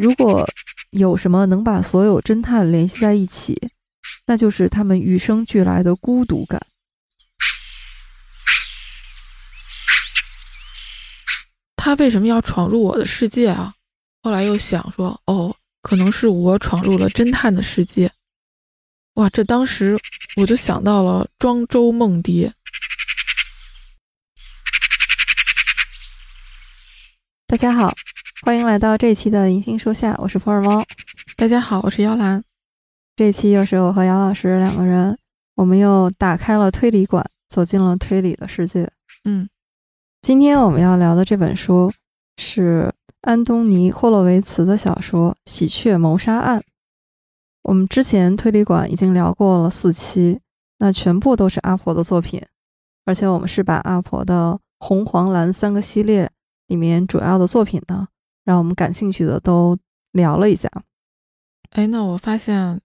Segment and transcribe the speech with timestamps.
[0.00, 0.48] 如果
[0.92, 3.70] 有什么能把所有侦探联系在一起，
[4.24, 6.58] 那就是他们与生俱来的孤独感。
[11.76, 13.74] 他为什么要闯入我的世界啊？
[14.22, 18.10] 后来又想说，哦，可能是我闯入了侦探的世界。
[19.14, 19.98] 哇，这当时
[20.36, 22.54] 我就想到了庄周梦蝶。
[27.46, 27.94] 大家好，
[28.42, 30.82] 欢迎来到这一期的银杏树下，我是福尔猫。
[31.36, 32.42] 大家好，我是姚兰。
[33.14, 35.18] 这期又是我和姚老师两个人，
[35.56, 38.90] 我们又打开了推理馆，走进了推理的世界。
[39.24, 39.46] 嗯，
[40.22, 41.92] 今天我们要聊的这本书
[42.38, 42.90] 是
[43.20, 46.60] 安东尼·霍洛维茨的小说《喜鹊谋杀案》。
[47.64, 50.40] 我们之前推理馆已经聊过了四期，
[50.78, 52.42] 那全部都是阿婆的作品，
[53.04, 56.30] 而且我们是把阿婆的红、黄、蓝三个系列
[56.68, 58.08] 里面主要的作品呢，
[58.50, 59.78] 让我们感兴趣的都
[60.10, 60.68] 聊了一下。
[61.70, 62.80] 哎，那我发现，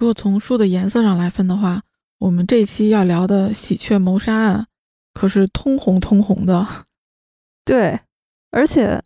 [0.00, 1.80] 如果从书的颜色上来分的话，
[2.18, 4.60] 我们这期要聊的《喜鹊谋杀案》
[5.14, 6.66] 可是通红通红的。
[7.64, 8.00] 对，
[8.50, 9.00] 而且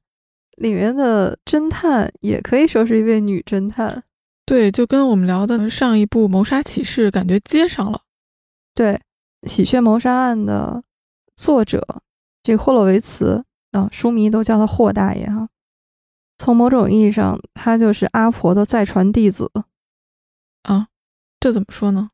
[0.56, 4.02] 里面的侦探也可以说是一位女侦探。
[4.46, 8.00] 对，就跟我们聊的上一部《谋杀启示》感觉接上了。
[8.74, 8.94] 对，
[9.48, 10.82] 《喜鹊谋杀案》的
[11.36, 12.02] 作者
[12.42, 15.46] 这个霍洛维茨啊，书迷都叫他霍大爷哈。
[16.40, 19.52] 从某种意义上，他就是阿婆的再传弟子
[20.62, 20.86] 啊。
[21.38, 22.08] 这怎么说呢？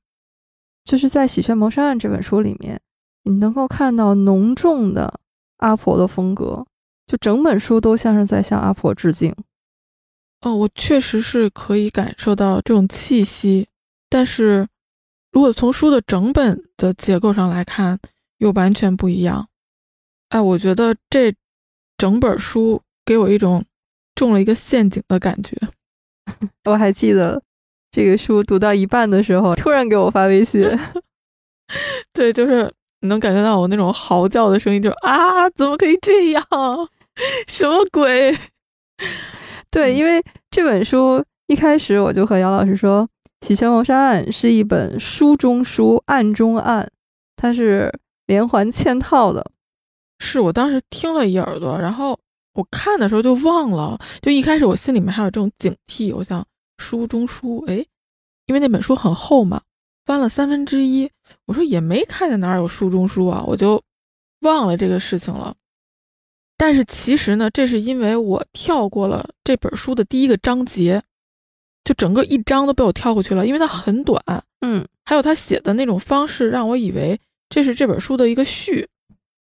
[0.83, 2.81] 就是在《喜鹊谋杀案》这本书里面，
[3.23, 5.21] 你能够看到浓重的
[5.59, 6.67] 阿婆的风格，
[7.07, 9.33] 就整本书都像是在向阿婆致敬。
[10.41, 13.69] 哦，我确实是可以感受到这种气息，
[14.09, 14.67] 但是
[15.31, 17.97] 如果从书的整本的结构上来看，
[18.39, 19.49] 又完全不一样。
[20.31, 21.33] 哎，我觉得这
[21.97, 23.65] 整本书给我一种
[24.17, 25.57] 中了一个陷阱的感觉。
[26.65, 27.41] 我还记得
[27.93, 30.69] 这个书读到一半的时候，突然给我发微信，
[32.13, 32.69] 对，就是
[33.03, 36.43] 你能感觉到我那种嚎叫的声音，就啊，怎么可以这样？
[37.47, 38.37] 什么鬼？
[39.71, 43.09] 对，因为这本书一开始我就和姚老师说，
[43.47, 46.91] 《喜鹊谋杀案》是一本书中书、案中案，
[47.37, 47.93] 它是
[48.27, 49.45] 连环嵌套的。
[50.19, 52.19] 是我当时听了一耳朵，然后
[52.57, 56.45] 我看的时候就忘了，就一开始我心里面还有这种警惕，我想
[56.79, 57.85] 书中书，哎，
[58.47, 59.61] 因为那本书很厚嘛，
[60.07, 61.11] 翻了三分之一，
[61.45, 63.83] 我说也没看见哪有书中书啊，我就
[64.41, 65.55] 忘了这个事情了。
[66.57, 71.03] 但是其实呢，这是因为我跳过了这本书的第一个章节，
[71.85, 74.23] 就整个一章都被我跳过去了，因为它很短。
[74.63, 78.89] 嗯，还有他写的那种方式，让我以为这是这本书的一个序。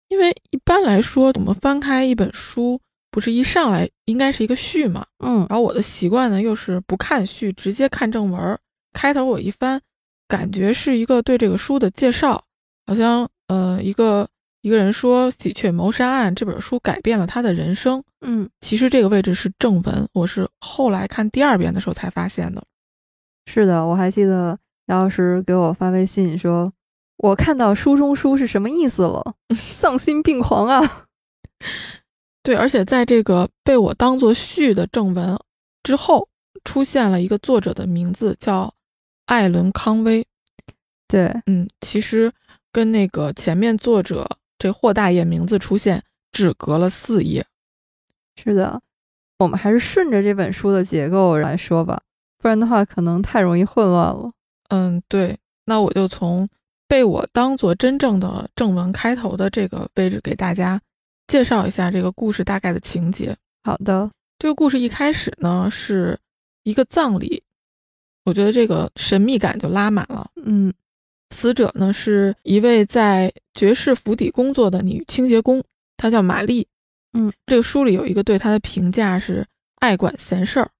[0.09, 2.81] 因为一般来说，我们翻开一本书，
[3.15, 5.07] 不是一上来应该是一个序嘛？
[5.21, 8.59] 嗯，然后我的习惯呢，又是不看序，直接看正文。
[8.93, 9.81] 开头我一翻，
[10.27, 12.43] 感觉是一个对这个书的介绍，
[12.89, 14.29] 好像呃一个。
[14.65, 18.03] 一个人说《喜鹊谋杀案》这本书改变了他的人生。
[18.23, 22.65] 嗯，其实这个位置是正文，我是后来看第二遍的时候才发现的。
[23.45, 26.73] 是的，我还记得姚老师给我发微信说
[27.23, 29.35] ：“我看到书中书是什么意思了？
[29.55, 30.81] 丧心病狂啊！”
[32.45, 35.37] 对，而且在这个被我当做序的正文
[35.83, 36.29] 之后，
[36.63, 38.73] 出现了一个作者的名字叫
[39.27, 40.25] 艾伦·康威。
[41.09, 42.33] 对，嗯，其实
[42.71, 44.39] 跟那个前面作者。
[44.57, 47.45] 这霍大爷名字出现只隔了四页，
[48.37, 48.81] 是的，
[49.41, 52.01] 我们还是顺着这本书的结构来说吧，
[52.39, 54.31] 不然的话可能太容易混乱了。
[54.69, 56.49] 嗯，对，那我就从
[56.89, 60.81] 被我当做真正的正文开头的这个位置给大家
[61.27, 63.37] 介绍一下这个故事大概的情节。
[63.63, 66.19] 好的，这个故事一开始呢是
[66.63, 67.43] 一个葬礼，
[68.25, 70.31] 我觉得这个神秘感就拉满了。
[70.45, 70.73] 嗯。
[71.31, 75.65] 死者呢是一位在爵士府邸工作的女清洁工，
[75.97, 76.65] 她叫玛丽。
[77.15, 79.45] 嗯，这个书里有一个对她的评价是
[79.81, 80.71] 爱管闲事儿，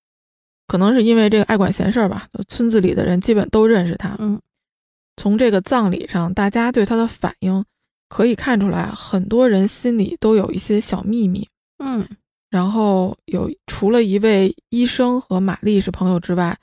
[0.69, 4.15] 可能是因为这个爱管闲事儿吧，村子里的人基本都认识她。
[4.21, 4.41] 嗯，
[5.17, 7.65] 从这个葬礼上，大家对她的反应
[8.15, 11.45] 可以看出来，很多人心里都有一些小秘密。
[11.79, 12.09] 嗯，
[12.49, 16.57] 然后有除了一位医生和玛丽是朋友之外，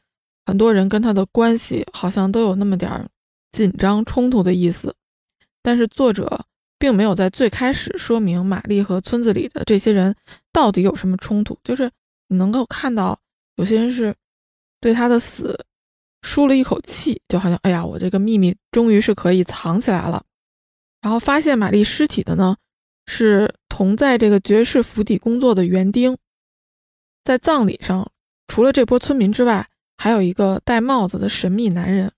[0.46, 3.06] 很多人跟她的关系好像都有那么点儿。
[3.52, 4.96] 紧张冲突的意思，
[5.62, 6.46] 但是作者
[6.80, 10.16] 并没有在最开始说明玛丽和村子里的这些人
[10.54, 11.60] 到底有什么冲突。
[11.66, 11.92] 就是
[12.30, 13.20] 你能够看到，
[13.58, 14.16] 有些人是
[14.80, 15.66] 对他的死
[16.22, 20.24] 舒了一口气，就好像哎呀，我这个秘密终于是可以藏起来了。
[21.02, 22.56] 然后发现玛丽尸体的呢，
[23.08, 26.18] 是同在这个爵士府邸工作的园丁。
[27.24, 28.12] 在葬礼上，
[28.48, 29.68] 除了这波村民之外，
[29.98, 32.12] 还有一个戴帽子的神秘男人。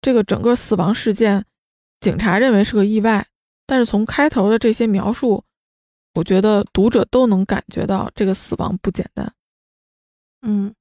[0.00, 1.44] 这个整个死亡事件，
[2.00, 3.26] 警察认为是个意外，
[3.66, 5.44] 但是从开头的这些描述，
[6.14, 9.32] 我觉得读者都能感觉到这个死亡不简单。
[10.42, 10.74] 嗯，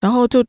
[0.00, 0.44] 然后就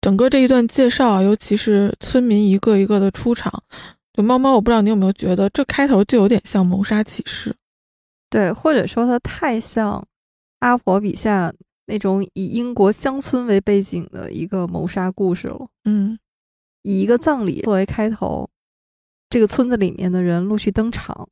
[0.00, 3.64] 整个这一段介绍，尤其是村民一个一个的出场，
[4.14, 7.54] 就猫猫，我不知道你有没有觉得这开头就有点像谋杀启示，
[8.30, 10.02] 对，或者说它太像
[10.60, 11.52] 阿婆笔下
[11.86, 15.68] 那种以英国乡村为背景的一个谋杀故事了。
[15.84, 16.18] 嗯。
[16.86, 18.46] 以一个葬礼作为开头，
[19.30, 21.26] 这个村子里面的人陆续登场，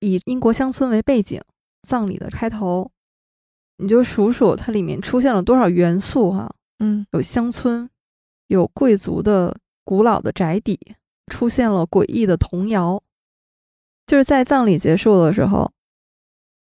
[0.00, 1.38] 以英国乡村为背景，
[1.82, 2.90] 葬礼的开头，
[3.76, 6.50] 你就数数它里面出现了多少元素哈？
[6.78, 7.90] 嗯，有乡村，
[8.46, 9.54] 有贵族的
[9.84, 10.80] 古老的宅邸，
[11.28, 13.02] 出现了诡异的童谣，
[14.06, 15.70] 就是在葬礼结束的时候，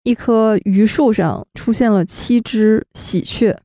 [0.02, 3.56] 一棵榆树上出现了七只喜鹊，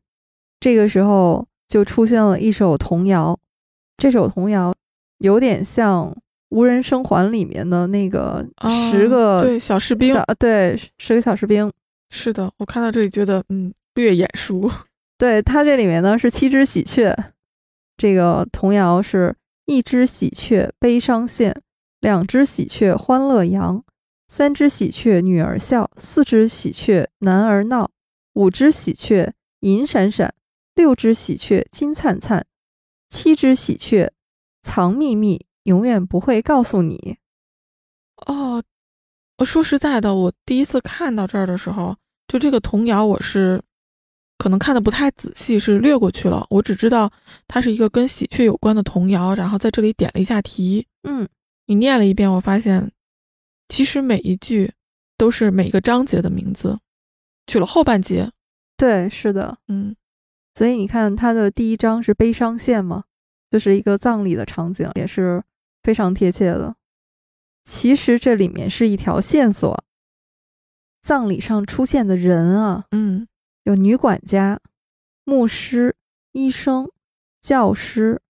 [0.60, 3.40] 这个时候就出现了一首童谣。
[3.98, 4.74] 这首童谣
[5.20, 6.12] 有点像
[6.50, 8.46] 《无人生还》里面的那个
[8.90, 11.72] 十个对小士兵，对十个小士兵。
[12.10, 14.70] 是的，我看到这里觉得嗯略眼熟。
[15.18, 17.16] 对它这里面呢是七只喜鹊，
[17.96, 19.36] 这个童谣是
[19.72, 21.62] 一只喜鹊悲伤现，
[22.02, 23.82] 两只喜鹊欢乐扬，
[24.28, 27.90] 三只喜鹊女儿笑，四只喜鹊男儿闹，
[28.34, 29.32] 五只喜鹊
[29.62, 30.36] 银闪闪，
[30.76, 32.46] 六只喜鹊金灿灿。
[33.08, 34.12] 七只喜鹊
[34.62, 37.16] 藏秘密，永远不会告诉你。
[38.26, 38.62] 哦，
[39.38, 41.96] 我说实在的，我第一次看到这儿的时候，
[42.28, 43.64] 就这个童谣，我是
[44.42, 46.44] 可能看的不太仔细，是略过去了。
[46.50, 47.12] 我只知道
[47.48, 50.88] 它是一个跟喜鹊有关的童谣，然后在这里点了一下题。
[51.04, 51.30] 嗯，
[51.68, 52.92] 你念了一遍，我发现
[53.70, 54.74] 其实每一句
[55.16, 56.80] 都是每个章节的名字，
[57.46, 58.32] 取了后半截。
[58.76, 59.96] 对，是的，嗯。
[60.56, 63.04] 所以你看，它的第一章是悲伤线嘛，
[63.52, 65.44] 就是一个葬礼的场景，也是
[65.84, 66.76] 非常贴切的。
[67.64, 69.84] 其实这里面是一条线索，
[71.00, 73.28] 葬礼上出现的人啊，嗯，
[73.64, 74.60] 有女管家、
[75.24, 75.96] 牧师、
[76.32, 76.90] 医生、
[77.42, 78.22] 教师，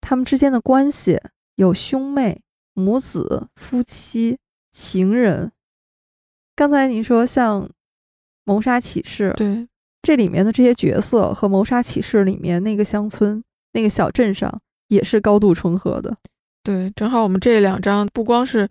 [0.00, 1.20] 他们之间的关系
[1.54, 2.42] 有兄妹、
[2.74, 4.38] 母子、夫妻、
[4.70, 5.52] 情人。
[6.54, 7.70] 刚才你说像
[8.44, 9.68] 谋杀启示，对。
[10.02, 13.42] 这里面的这些角色和《谋杀启示》里面那个乡村、
[13.72, 16.16] 那个小镇上也是高度重合的。
[16.62, 18.68] 对，正好我们这两张不光是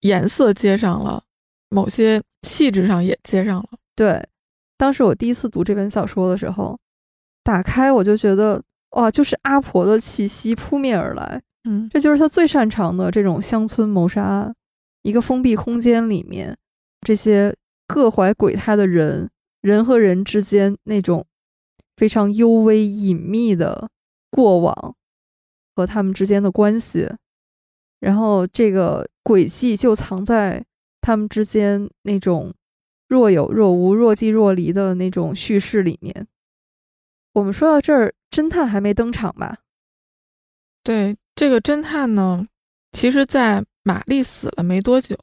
[0.00, 1.22] 颜色接上了，
[1.68, 3.68] 某些气质上也接上了。
[3.94, 4.26] 对，
[4.80, 6.78] 当时我第一次读这本小说的时候，
[7.44, 8.62] 打开我就觉得
[8.92, 11.42] 哇，就是阿婆的气息扑面而来。
[11.64, 14.54] 嗯，这就是他最擅长的这种乡村谋杀案，
[15.02, 16.56] 一个封闭空间里面，
[17.02, 17.54] 这些
[17.86, 19.28] 各怀鬼胎的人。
[19.60, 21.26] 人和人之间那种
[21.94, 23.90] 非常幽微隐秘的
[24.30, 24.96] 过往
[25.76, 27.06] 和他们之间的关系，
[28.00, 30.64] 然后这个轨迹就藏在
[31.02, 32.54] 他们之间那种
[33.10, 36.28] 若有若无、若即若离的那种叙事里面。
[37.32, 39.58] 我们说到这儿，侦探还没登场吧？
[40.84, 42.46] 对，这个侦探呢，
[42.92, 45.18] 其实，在玛丽死了没多久，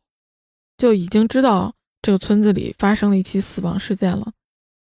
[0.77, 1.73] 就已经知道。
[2.01, 4.31] 这个村子里发生了一起死亡事件了，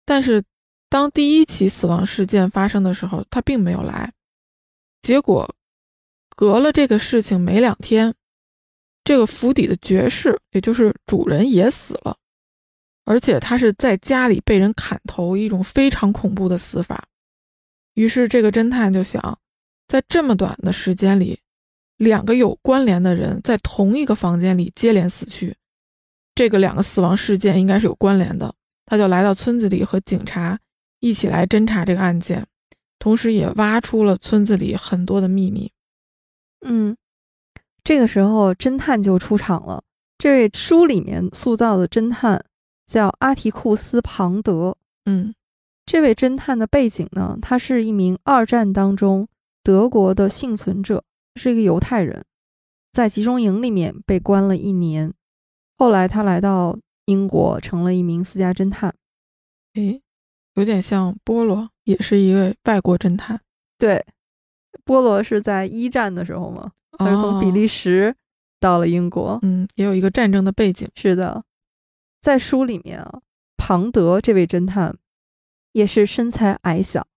[0.04, 0.42] 但是
[0.88, 4.12] 当第一起死亡事件发生的时候，他并没有来。
[5.02, 5.54] 结果
[6.36, 8.14] 隔了这个事情没两天，
[9.04, 12.16] 这个府邸的爵士，也就是主人也死了，
[13.04, 17.04] 而且他是在家里被人砍头，一种非常恐怖的死法。
[17.94, 19.38] 于是这个侦探就想，
[19.88, 21.38] 在这么短的时间里，
[21.96, 25.54] 两个有关联的人在同一个房间里接连死去。
[26.34, 28.54] 这个两个死亡事件应该是有关联的，
[28.86, 30.58] 他就来到村子里和警察
[31.00, 32.46] 一起来侦查这个案件，
[32.98, 35.70] 同时也挖出了村子里很多的秘密。
[36.64, 36.96] 嗯，
[37.84, 39.82] 这个时候侦探就出场了。
[40.16, 42.42] 这书里面塑造的侦探
[42.86, 44.76] 叫阿提库斯·庞德。
[45.04, 45.34] 嗯，
[45.84, 49.28] 这位侦探的背景呢，他是一名二战当中
[49.62, 51.02] 德国的幸存者，
[51.36, 52.24] 是一个犹太人，
[52.92, 55.12] 在集中营里面被关了一年。
[55.76, 58.94] 后来他来到英国，成了一名私家侦探。
[59.74, 60.00] 诶，
[60.54, 63.40] 有点像波罗，也是一位外国侦探。
[63.78, 64.04] 对，
[64.84, 68.14] 波罗是在一战的时候嘛，他是从比利时
[68.60, 69.38] 到了英国。
[69.42, 70.88] 嗯，也有一个战争的背景。
[70.94, 71.42] 是的，
[72.22, 73.20] 在书里面啊，
[73.56, 74.96] 庞德这位侦探
[75.72, 77.08] 也是身材矮小，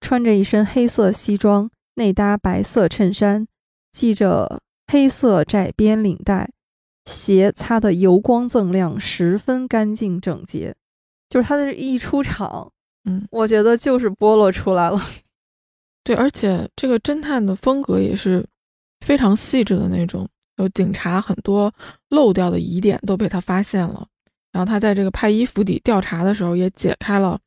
[0.00, 3.46] 穿着一身黑色西装，内搭白色衬衫，
[3.92, 6.50] 系着黑色窄边领带。
[7.06, 10.74] 鞋擦得油光锃亮，十分干净整洁。
[11.28, 12.72] 就是他的一出场，
[13.04, 15.00] 嗯，我觉得就是剥落出来了。
[16.02, 18.44] 对，而且这个侦探的风格也是
[19.06, 21.72] 非常细致的那种，有警察很多
[22.08, 24.06] 漏掉的疑点都被他发现了，
[24.52, 27.38] 然后他在这个派伊府邸调查的时候也解开了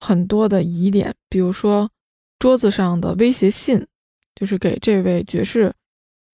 [0.00, 1.90] 很多的疑点，比如说
[2.38, 3.86] 桌子上的威胁信，
[4.34, 5.72] 就是给这位爵士，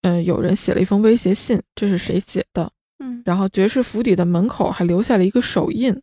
[0.01, 2.71] 嗯，有人写了一封威胁信，这是谁写的？
[2.99, 5.99] 嗯，然后爵士府邸的门口还留下了一个手印，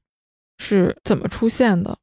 [0.58, 1.96] 是怎么出现的？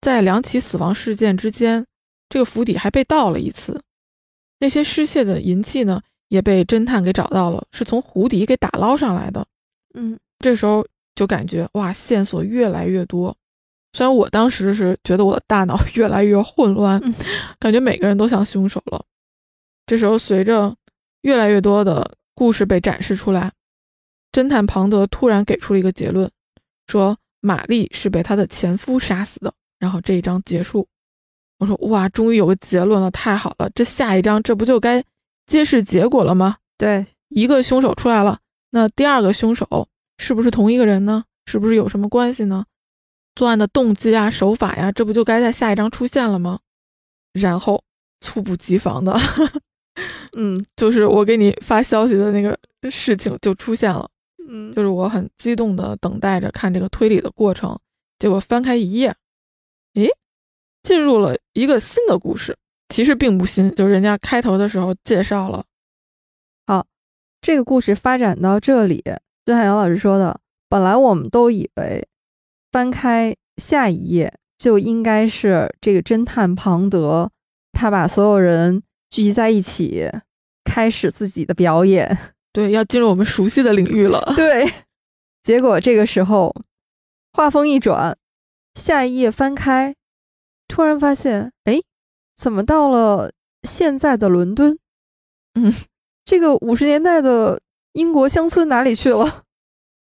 [0.00, 1.84] 在两起死亡事件之间。
[2.30, 3.80] 这个府邸还被盗了一次，
[4.58, 9.46] 那些失窃的银器呢，也被侦探给找到了，是从湖底给打捞上来的。
[9.94, 10.86] 嗯，这时候
[11.18, 13.36] 就感觉哇，线索越来越多。
[13.92, 17.02] 虽然我当时是觉得我的大脑 越来越混乱，
[17.58, 19.04] 感觉每个人都像凶手了。
[19.84, 20.72] 这时候，随着
[21.22, 23.50] 越来越多的故事被展示出来，
[24.30, 26.30] 侦探庞德突然给出了一个结论，
[26.86, 29.52] 说玛丽是被她的前夫杀死的。
[29.80, 30.86] 然后这一章结束。
[31.58, 33.68] 我说哇，终于有个结论了，太好了！
[33.74, 35.02] 这下一章这不就该
[35.48, 36.58] 揭示结果了吗？
[36.76, 38.38] 对，一个凶手出来了，
[38.70, 41.24] 那第二个凶手是不是同一个人呢？
[41.46, 42.66] 是不是有什么关系呢？
[43.34, 46.60] 作案的动机啊、手法呀，这不就该在下一章出现了吗？
[47.32, 47.82] 然后
[48.20, 49.16] 猝不及防的，
[50.36, 52.58] 嗯，就是我给你发消息的那个
[52.90, 54.08] 事情就出现了，
[54.48, 57.78] 嗯，就是我很激动的等待着看这个推理的过程，
[58.18, 59.14] 结果翻开一页，
[59.94, 60.08] 诶。
[60.84, 62.56] 进入了一个新的故事，
[62.88, 65.64] 其实并不新，就是人家开头的时候介绍了。
[66.66, 66.86] 好，
[67.42, 69.04] 这个故事发展到这里，
[69.48, 70.38] 就像杨老师说的，
[70.68, 72.06] 本来我们都以为
[72.70, 77.30] 翻开下一页就应该是这个侦探庞德，
[77.72, 80.10] 他把所有人聚集在一起，
[80.64, 82.18] 开始自己的表演。
[82.52, 84.20] 对，要进入我们熟悉的领域了。
[84.36, 84.70] 对，
[85.42, 86.54] 结果这个时候
[87.32, 88.18] 画风一转，
[88.74, 89.94] 下一页翻开。
[90.66, 91.80] 突然发现，哎，
[92.36, 94.78] 怎么到了现在的伦敦？
[95.54, 95.72] 嗯，
[96.26, 97.62] 这个五十年代的
[97.98, 99.42] 英国乡村哪里去了？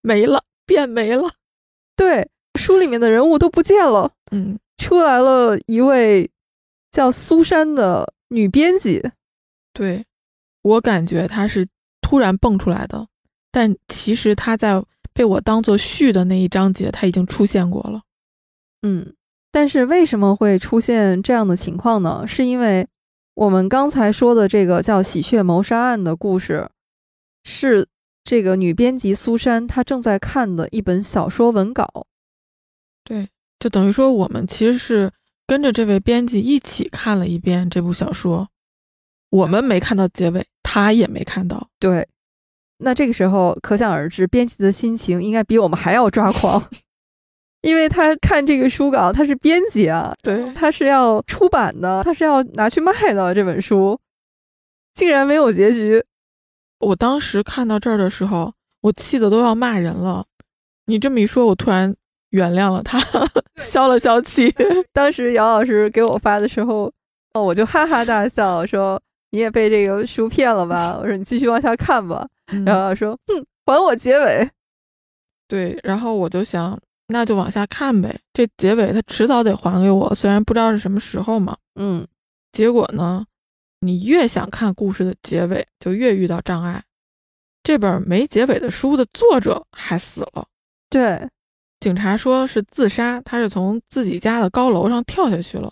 [0.01, 1.29] 没了，变没了。
[1.96, 2.29] 对，
[2.60, 4.12] 书里面的人物都不见了。
[4.32, 6.29] 嗯，出来了一位
[6.91, 9.01] 叫苏珊的女编辑。
[9.74, 10.06] 对，
[10.62, 11.65] 我感觉她是
[12.01, 13.08] 突然蹦出来的，
[13.51, 18.01] 但其实她在被我当做序的那一章节，她已经出现过了。
[18.82, 19.13] 嗯。
[19.50, 22.25] 但是为什么会出现这样的情况呢？
[22.27, 22.86] 是因为
[23.34, 26.70] 我们刚才说的这个叫《喜鹊谋杀案》的故事，
[27.49, 27.87] 是
[28.25, 32.05] 这个女编辑苏珊她正在看的一本小说文稿。
[33.05, 35.09] 对，就等于说我们其实是
[35.47, 38.49] 跟着这位编辑一起看了一遍这部小说，
[39.29, 41.69] 我们没看到结尾，他也没看到。
[41.79, 42.05] 对，
[42.79, 46.61] 那这个时候可想而知，编辑的心情应该比我们还要抓狂。
[47.63, 53.33] 因为他看这个书稿，他是编辑啊，对，他是要出版的，他是要拿去卖的。
[53.33, 53.97] 这本书
[54.93, 56.03] 竟然没有结局。
[56.79, 60.25] 我当时看到这儿的时候，我气得都要骂人了。
[60.86, 61.93] 你这么一说，我突然
[62.29, 63.00] 原谅了他，
[63.57, 64.53] 消了消气。
[64.93, 66.91] 当时姚老师给我发的时候，
[67.34, 70.98] 哦，我就哈哈大笑，说你也被这个书骗了吧？
[71.00, 72.27] 我说你继续往下看吧。
[72.65, 74.50] 然后说，哼，还我结尾。
[75.48, 76.79] 对，然后我就想。
[77.10, 81.55] 那就往下看呗，这结尾他迟早得还给我，虽然不知道是什么时候嘛。
[81.75, 82.05] 嗯，
[82.51, 83.25] 结果呢，
[83.79, 86.84] 你越想看故事的结尾，就越遇到障碍。
[87.63, 90.48] 这本没结尾的书的作者还死了。
[90.89, 91.29] 对，
[91.79, 95.72] 警察说是自杀，他是从自己家的高楼上跳下去了。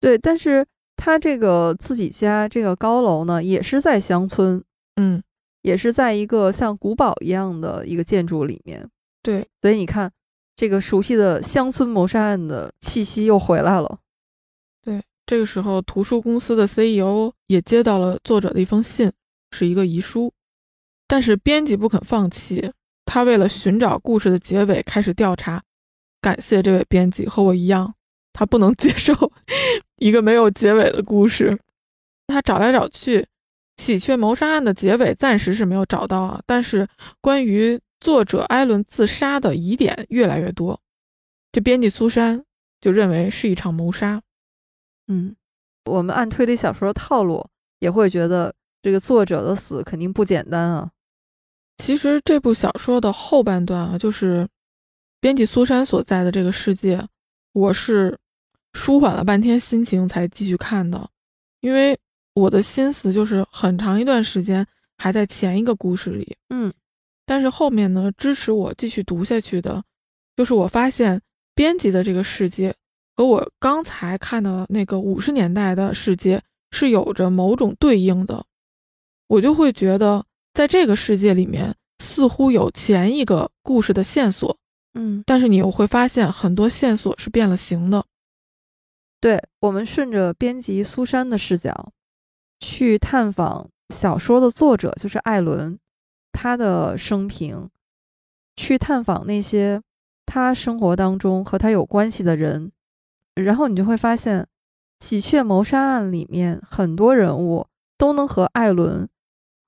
[0.00, 4.62] 对，但是他这个自己家这个高楼呢，也是在乡村，
[4.96, 5.22] 嗯，
[5.62, 8.88] 也是在一个像古堡一样的一个建筑里面。
[9.22, 10.10] 对，所以你看。
[10.56, 13.98] 这个熟悉的乡村谋杀案的气息又回来了。
[15.30, 19.12] 这个时候图书公司的 CEO 也接到了作者的一封信，
[19.52, 20.32] 是一个遗书。
[21.06, 22.72] 但是编辑不肯放弃，
[23.04, 25.62] 他为了寻找故事的结尾开始调查。
[26.20, 27.94] 感谢这位编辑，和我一样，
[28.32, 29.14] 他不能接受
[29.98, 31.56] 一个没有结尾的故事。
[32.26, 33.24] 他找来找去，
[33.76, 36.88] 喜鹊谋杀案的结尾暂时是没有找到啊，但是
[37.20, 37.80] 关于。
[38.00, 40.80] 作者艾伦自杀的疑点越来越多，
[41.52, 42.42] 这编辑苏珊
[42.80, 44.22] 就认为是一场谋杀。
[45.10, 45.34] 嗯，
[45.86, 47.44] 我们按推理小说的套路，
[47.80, 50.90] 也会觉得这个作者的死肯定不简单啊。
[51.78, 54.48] 其实这部小说的后半段啊，就是
[55.20, 57.04] 编辑苏珊所在的这个世界，
[57.52, 58.16] 我是
[58.74, 61.10] 舒缓了半天心情才继续看的，
[61.60, 61.98] 因为
[62.34, 64.64] 我的心思就是很长一段时间
[64.96, 66.36] 还在前一个故事里。
[66.50, 66.72] 嗯。
[67.26, 69.82] 但是后面呢，支持我继续读下去的，
[70.36, 71.20] 就是我发现
[71.54, 72.74] 编辑的这个世界
[73.20, 78.42] 和我刚才看到的那个五十年代的世界是有着某种对应的，
[79.26, 80.24] 我就会觉得
[80.54, 84.56] 在这个世界里面似乎有前一个故事的线索，
[84.94, 88.02] 嗯，但是你又会发现很多线索是变了形的。
[89.20, 91.92] 对，我们顺着编辑苏珊的视角
[92.58, 95.78] 去探访小说的作者，就是艾伦，
[96.32, 97.68] 他的生平，
[98.56, 99.82] 去探访那些
[100.24, 102.72] 他生活当中和他有关系的人，
[103.42, 104.42] 然后你就会发现，
[105.00, 107.66] 《喜鹊谋杀案》里面很多人物
[107.98, 109.08] 都能和艾伦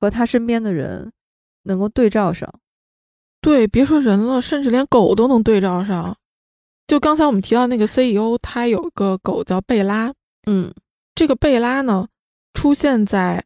[0.01, 1.13] 和他身边的人
[1.65, 2.53] 能够对照上。
[3.41, 6.17] 对，别说人了，甚至连狗都能对照上。
[6.87, 10.13] 就刚才我们提到那个 CEO，他有个狗叫贝拉，
[10.47, 10.73] 嗯，
[11.15, 12.07] 这个贝拉呢，
[12.55, 13.45] 出现在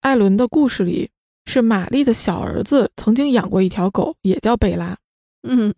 [0.00, 1.10] 艾伦的故事里，
[1.44, 4.96] 是玛丽的小儿子曾经养过一条狗，也叫贝拉。
[5.42, 5.74] 嗯，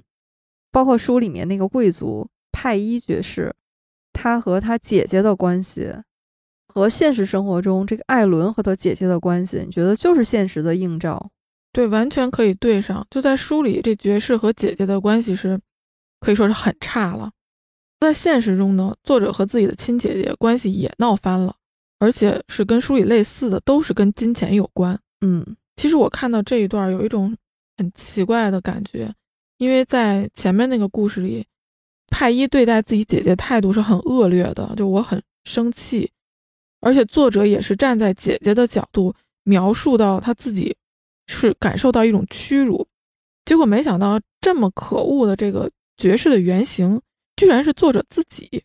[0.70, 3.54] 包括书里面那个贵族派伊爵士，
[4.14, 5.92] 他和他姐姐的关系，
[6.68, 11.30] 和现实生活中这个艾伦和他姐姐的关系，你觉得就是现实的映照？
[11.72, 13.06] 对，完全可以对上。
[13.10, 15.60] 就在书里，这爵士和姐姐的关系是
[16.20, 17.30] 可以说是很差了。
[18.00, 21.54] 在现实中呢，作者和自己的亲姐姐关系也闹翻了，
[21.98, 24.98] 而且是跟书里类似的，都是跟金钱有关。
[25.20, 25.44] 嗯，
[25.76, 27.36] 其实我看到这一段有一种
[27.76, 29.12] 很奇怪的感觉，
[29.58, 31.44] 因为在前面那个故事里，
[32.08, 36.10] 派伊对待自己姐姐态度是很恶劣的，就我很生气，
[36.80, 40.76] 而且作者也是站在姐姐的角度描述到他自己
[41.26, 42.86] 是感受到一种屈辱，
[43.44, 47.00] 结果没想到这么可恶的这个爵士的原型
[47.36, 48.64] 居然是作者自己。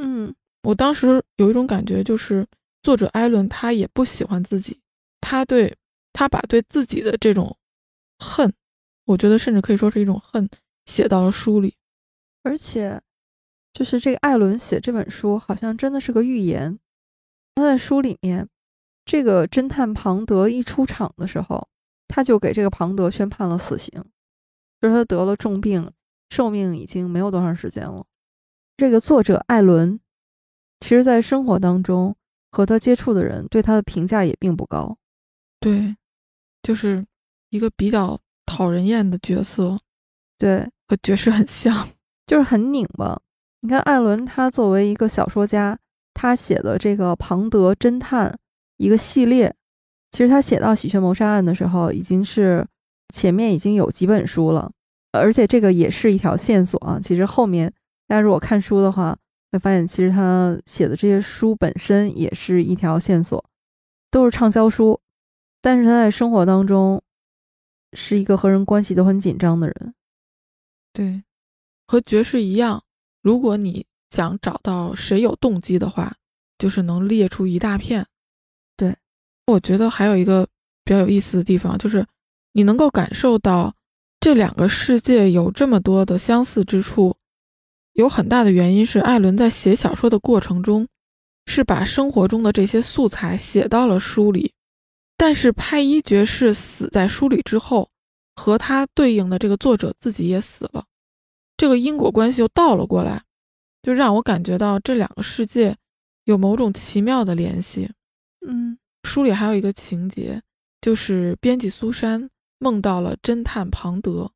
[0.00, 2.46] 嗯，我当时有一种感觉，就是
[2.82, 4.80] 作者艾伦他也不喜欢自己，
[5.20, 5.76] 他对。
[6.12, 7.56] 他把对自己的这种
[8.18, 8.52] 恨，
[9.04, 10.50] 我觉得甚至可以说是一种恨，
[10.86, 11.72] 写到了书里。
[12.42, 13.00] 而且，
[13.72, 16.78] 就是这个艾伦写这本书，好像真的是个预言。
[17.54, 18.48] 他在书里面，
[19.04, 21.68] 这个侦探庞德一出场的时候，
[22.08, 24.04] 他就给这个庞德宣判了死刑，
[24.80, 25.92] 就是他得了重病，
[26.30, 28.04] 寿命已经没有多长时间了。
[28.76, 30.00] 这个作者艾伦，
[30.80, 32.16] 其实在生活当中
[32.50, 34.96] 和他接触的人对他的评价也并不高。
[35.58, 35.96] 对。
[36.62, 37.02] 就是
[37.48, 39.80] 一个比较讨人厌的角色，
[40.36, 41.88] 对，和爵士很像，
[42.30, 43.20] 就是很拧巴。
[43.62, 45.76] 你看艾伦，他作为一个小说家，
[46.14, 48.30] 他写的这个《庞德侦探》
[48.76, 49.52] 一个系列，
[50.12, 52.64] 其实他写到《喜鹊谋杀案》的时候，已经是
[53.12, 54.70] 前面已经有几本书了，
[55.10, 57.00] 而且这个也是一条线索啊。
[57.02, 57.68] 其实后面
[58.06, 59.18] 大家如果看书的话，
[59.50, 63.44] 会发现其实他写的这些书本身也是一条线索，
[64.08, 65.00] 都是畅销书。
[65.60, 67.02] 但是他在生活当中
[67.92, 69.94] 是一个和人关系都很紧张的人，
[70.92, 71.24] 对，
[71.90, 72.80] 和爵士一样。
[73.20, 76.14] 如果你想找到谁有动机的话，
[76.56, 78.06] 就是能列出一大片。
[78.76, 78.96] 对，
[79.48, 80.46] 我觉得还有一个
[80.84, 82.06] 比较有意思的地方，就是
[82.52, 83.74] 你能够感受到
[84.20, 87.16] 这两个世界有这么多的相似之处，
[87.94, 90.86] 有很大的原因是艾伦在写小说的过程中，
[91.46, 94.52] 是把生活中的这些素材写到了书里。
[95.16, 97.90] 但是派伊爵士死在书里之后，
[98.36, 100.84] 和他对应的这个作者自己也死了，
[101.60, 103.22] 这个因果关系又倒了过来，
[103.82, 105.76] 就让我感觉到这两个世界
[106.24, 107.92] 有某种奇妙的联系。
[108.46, 110.42] 嗯，书里还有一个情节，
[110.80, 114.32] 就是编辑苏珊梦到了侦探庞德，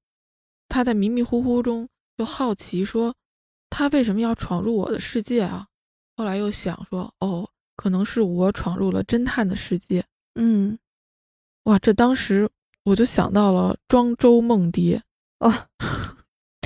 [0.69, 3.15] 他在迷迷糊糊中就好奇说，
[3.71, 5.69] 他为什么要闯入我的世界啊？
[6.19, 10.05] 后来又想说，哦，可能是我闯入了侦探的世界。
[10.35, 10.79] 嗯，
[11.63, 12.51] 哇，这当时
[12.83, 15.03] 我就想到了庄周梦蝶
[15.39, 15.51] 哦，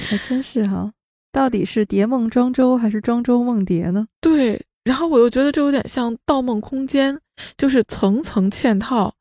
[0.08, 0.90] 还真是哈，
[1.30, 4.06] 到底是蝶梦庄周还是庄周梦蝶呢？
[4.20, 7.14] 对，然后我又觉得这有点像《盗梦空间》，
[7.58, 9.14] 就是层层嵌套，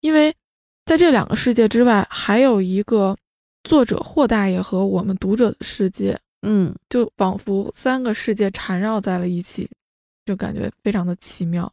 [0.00, 0.34] 因为
[0.86, 3.16] 在这两个世界之外，还有一个
[3.64, 9.68] 作者霍大爷和我们读者的世界，嗯，就仿佛三个世界缠绕在了一起，
[10.24, 11.72] 就感觉非常的奇妙，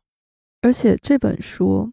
[0.62, 1.92] 而且这本书。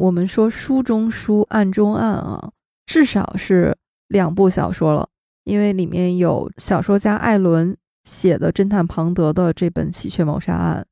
[0.00, 2.52] 我们说书中书，暗中暗啊，
[2.86, 5.08] 至少是两部小说了，
[5.48, 10.86] 因为里面有小说家艾伦写的侦探庞德的这本《喜鹊谋杀案》，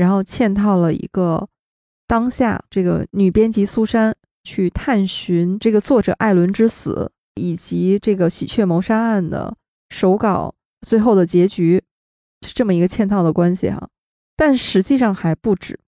[0.00, 1.48] 然后嵌套了一个
[2.06, 4.14] 当下这个女编辑苏珊
[4.44, 9.56] 去探寻这个作者艾伦之死，以及这个《喜鹊谋杀案》的
[9.90, 11.82] 手稿最后的结局，
[12.42, 13.88] 是这么一个嵌套的关系哈，
[14.36, 15.80] 但实际上还不止。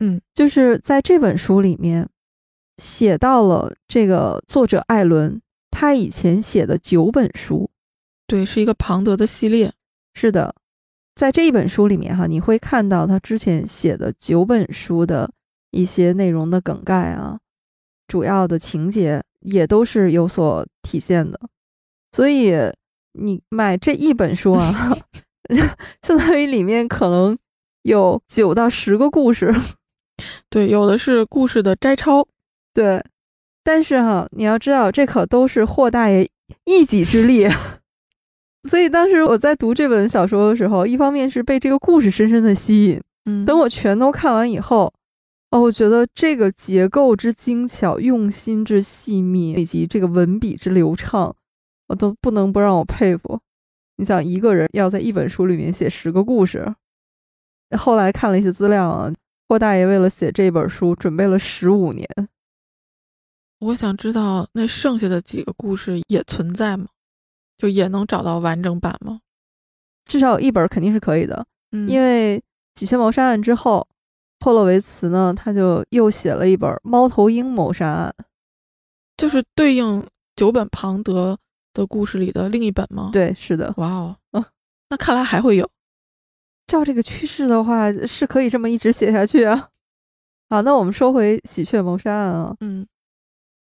[0.00, 2.08] 嗯，就是在这本书里面
[2.78, 5.40] 写到了这个作者艾伦
[5.72, 7.68] 他以前写的九本书，
[8.28, 9.72] 对，是一个庞德的系列。
[10.14, 10.54] 是的，
[11.16, 15.32] 在这一本书里面哈，你会看到他之前写的九本书的
[15.70, 17.40] 一些内容的梗概啊，
[18.06, 21.40] 主要的情节也都是有所体现的。
[22.12, 22.52] 所以
[23.14, 24.72] 你买这一本书啊
[26.06, 27.36] 相当于里面可能
[27.82, 29.52] 有九到十个故事。
[30.48, 32.28] 对，有的是故事的摘抄。
[32.74, 33.02] 对，
[33.64, 36.28] 但是哈，你要知道，这可都是霍大爷
[36.64, 37.48] 一己之力。
[38.68, 44.92] 所以当时我在读这本小说的时候，一方面是被这个故事深深的吸引，嗯，等我全都看完以后，
[45.50, 51.34] 哦，我觉得这个结构之精巧、用心之细密，以及这个文笔之流畅，
[51.88, 53.40] 我都不能不让我佩服。
[53.96, 56.72] 你想，一个人要在一本书里面写十个故事，
[57.76, 59.12] 后来看了一些资料啊，
[59.48, 62.08] 霍大爷为了写这本书准备了十五年。
[63.62, 66.86] 我想知道那剩下的几个故事也存在吗？
[67.56, 69.20] 就也能找到完整版吗？
[70.04, 72.38] 至少有一本肯定是可以的，嗯，因为
[72.80, 73.86] 《喜鹊谋杀案》之后，
[74.40, 78.12] 霍洛维茨呢，他就又写了一本《猫头鹰谋杀案》，
[79.16, 81.38] 就是对应九本庞德
[81.72, 84.44] 的故事里的另一本吗？，对，是的，哇哦，嗯，
[84.90, 85.70] 那看来还会有。
[86.66, 89.68] 照这个趋势的话，是可以这么一直写下去啊。
[90.50, 92.84] 好，那我们说回《喜鹊谋杀案》啊，嗯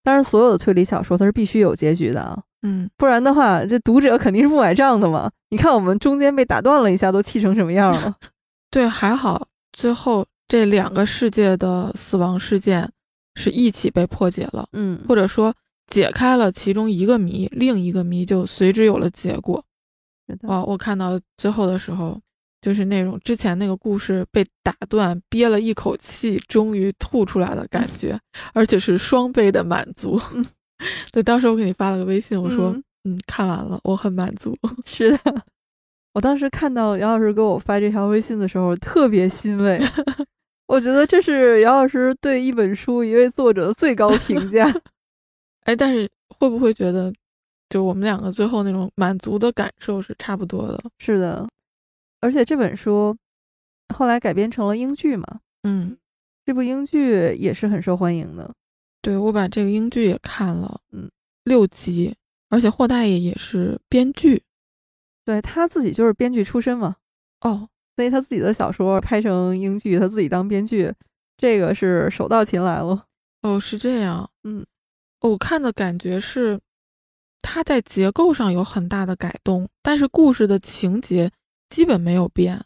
[0.03, 5.29] 当然，所有的推理小说它是必须有结局的啊，嗯，不然的话，这读者肯定是不买账的嘛。
[5.49, 8.15] 你看我们中间被打断了一下，都气成什么样了？
[8.71, 12.89] 对，还好最后这两个世界的死亡事件
[13.35, 15.53] 是一起被破解了，嗯，或者说
[15.87, 19.63] 解开了其中一个谜，另一个谜就随之有了结果。
[20.27, 22.19] 是的，哇，我看到最后的时候，
[22.61, 28.19] 就是那种之前那个故事被打断，憋了一口气，终于吐出来的感觉，
[28.53, 30.19] 而且是双倍的满足。
[30.33, 30.45] 嗯
[31.11, 34.57] 对，当时我给你发了个微信，我说，嗯嗯看完了，我很满足。
[34.85, 35.19] 是的。
[36.13, 39.79] 我当时看到姚老师给我发这条微信的时候，特别欣慰。
[40.67, 44.65] 我觉得这是姚老师对一本书、一位作者的最高评价。
[45.65, 47.13] 哎，但是会不会觉得，
[47.69, 50.81] 就我们两个最后那种满足的感受是差不多的？
[50.99, 51.47] 是的，
[52.21, 53.17] 而且这本书
[53.93, 55.97] 后来改编成了英剧嘛，嗯，
[56.45, 58.53] 这部英剧也是很受欢迎的。
[59.01, 61.09] 对，我把这个英剧也看了，嗯，
[61.43, 62.15] 六集，
[62.49, 64.43] 而且霍大爷也是编剧
[65.25, 66.95] 对他自己就是编剧出身嘛，
[67.41, 70.93] 哦，所以他自己的小说拍成英剧，他自己当编剧，
[71.37, 73.05] 这个是手到擒来了。
[73.41, 74.65] 哦，是这样，嗯
[75.21, 76.59] 哦我看的感觉是，
[77.41, 81.31] 它在结构上有很大的改动，但是故事的情节
[81.71, 82.63] 基本没有变，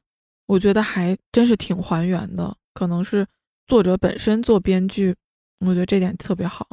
[0.48, 2.54] 我觉得还真是挺还原的。
[2.74, 3.26] 可能是
[3.68, 5.16] 作者本身做编剧，
[5.60, 6.68] 我觉得这点特别好。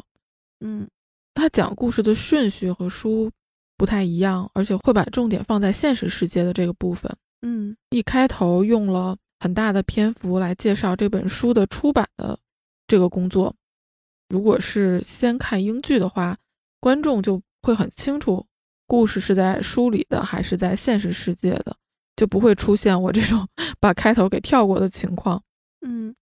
[0.59, 0.85] 嗯
[1.33, 3.31] 他讲故事的顺序和书
[3.77, 7.09] 不太一样，而且会把重点放在现实世界的这个部分。
[7.41, 12.37] 嗯一开头用了很大的篇幅来介绍这本书的出版的
[12.87, 13.55] 这个工作。
[14.29, 16.37] 如果是先看英剧的话，
[16.79, 18.45] 观众就会很清楚
[18.87, 21.75] 故事是在书里的还是在现实世界的，
[22.15, 23.47] 就不会出现我这种
[23.79, 25.41] 把开头给跳过的情况。
[25.85, 26.13] 嗯。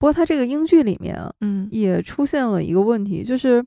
[0.00, 3.60] 不过他这个英剧里面啊，嗯也出现了一个问题，就是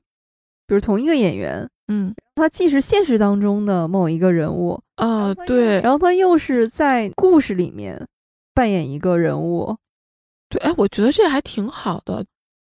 [0.66, 8.08] 比如同一个演员，嗯他既是现实当中的某一个人物，啊，对然后他又是在故事里面
[8.54, 9.76] 扮演一个人物。
[10.48, 12.24] 对，哎，我觉得这还挺好的，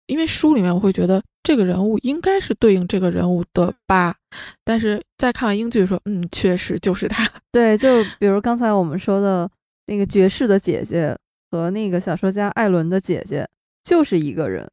[0.07, 4.16] 因为书里面我会觉得这个人物应该是对应这个人物的吧，
[4.64, 7.29] 但是再看完英剧说，嗯，确实就是他。
[7.53, 9.51] 对，就比如刚才我们说的
[9.87, 11.16] 那个爵士的姐姐
[11.51, 13.49] 和那个小说家艾伦的姐姐
[13.83, 14.70] 就是一个人，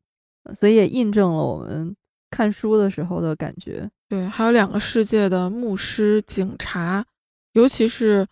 [0.56, 1.96] 所以也印证了我们
[2.30, 3.90] 看书的时候的感觉。
[4.10, 7.06] 对，还有两个世界的牧师、警察，
[7.54, 8.28] 尤其是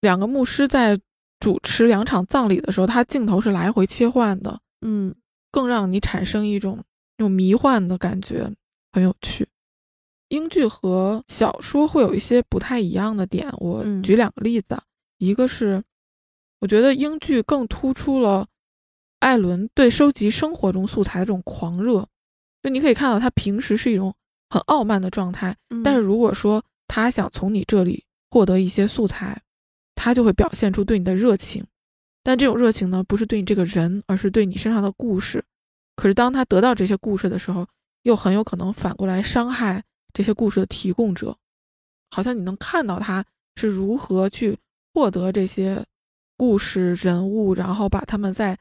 [0.00, 0.98] 两个牧师在
[1.40, 5.14] 主持两场葬礼的时候，他镜头是来回切换的，嗯
[5.50, 6.82] 更让你产生一种
[7.16, 8.50] 那种迷幻的感觉，
[8.92, 9.46] 很有趣。
[10.34, 14.82] 英剧和小说会有一些不太一样的点，我嗯举两个例子啊，
[15.18, 15.80] 一个是
[16.58, 18.46] 我觉得英剧更突出了
[19.20, 22.06] 艾伦对收集生活中素材的这种狂热，
[22.62, 24.12] 就你可以看到他平时是一种
[24.50, 29.40] 很傲慢的状态，但是如果说他想从你这里获得一些素材，
[29.94, 31.64] 他就会表现出对你的热情。
[32.24, 35.44] 但这种热情呢，不是对你这个人，而是对你身上的故事。
[35.94, 37.66] 可是当他得到这些故事的时候，
[38.02, 41.36] 又很有可能反过来伤害这些故事的提供者。
[42.10, 43.22] 好像你能看到他
[43.56, 44.56] 是如何去
[44.94, 45.84] 获得这些
[46.36, 48.56] 故事人物，然后把他们再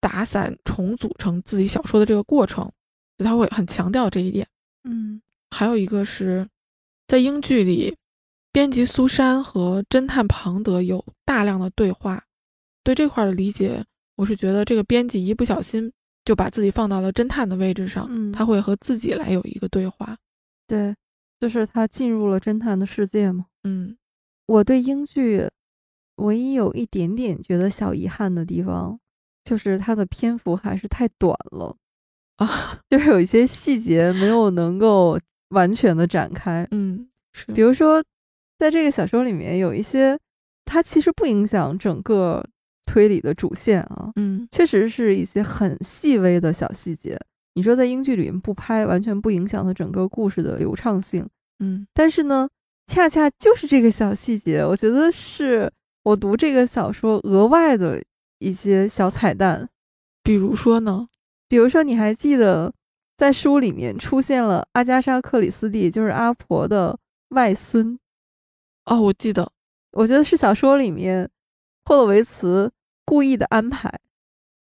[0.00, 2.70] 打散重组成自己小说的这个过程，
[3.18, 4.46] 就他会很强调这一点。
[4.84, 6.46] 嗯还有一个是
[7.08, 7.96] 在英剧里，
[8.52, 12.22] 编辑苏珊和侦探庞德有大量的对话。
[12.84, 13.84] 对这块的理解，
[14.16, 15.92] 我是觉得这个编辑一不小心
[16.24, 20.16] 就把自己放到了侦探的位置上，嗯他会和自己来有一个对话。
[20.70, 20.94] 对，
[21.40, 23.46] 就是他进入了侦探的世界嘛。
[23.64, 23.96] 嗯
[24.46, 25.48] 我对英剧
[26.16, 28.98] 唯一有一点点觉得小遗憾的地方，
[29.44, 31.76] 就是它的篇幅还是太短了，
[32.36, 35.18] 啊，就是有一些细节没有能够
[35.50, 36.66] 完全的展开。
[36.70, 38.02] 嗯，是，比如说，
[38.58, 40.18] 在这个小说里面有一些，
[40.64, 42.44] 它其实不影响整个
[42.86, 47.18] 推理的主线啊，嗯确实是一些很细微的小细节。
[47.60, 51.28] 你说在英剧里面不拍，完全不影响它整个故事的流畅性。
[51.58, 52.48] 嗯但是呢，
[52.86, 55.70] 恰恰就是这个小细节，我觉得是
[56.04, 58.02] 我读这个小说额外的
[58.38, 59.68] 一些小彩蛋。
[60.22, 61.06] 比如说呢？
[61.50, 62.72] 比如说，你还记得
[63.18, 67.98] 在书里面出现了阿加莎·克里斯蒂，就是阿婆的外孙。
[68.86, 69.52] 哦，我记得，
[69.92, 71.28] 我觉得是小说里面
[71.84, 72.72] 霍洛维茨
[73.04, 73.92] 故意的安排，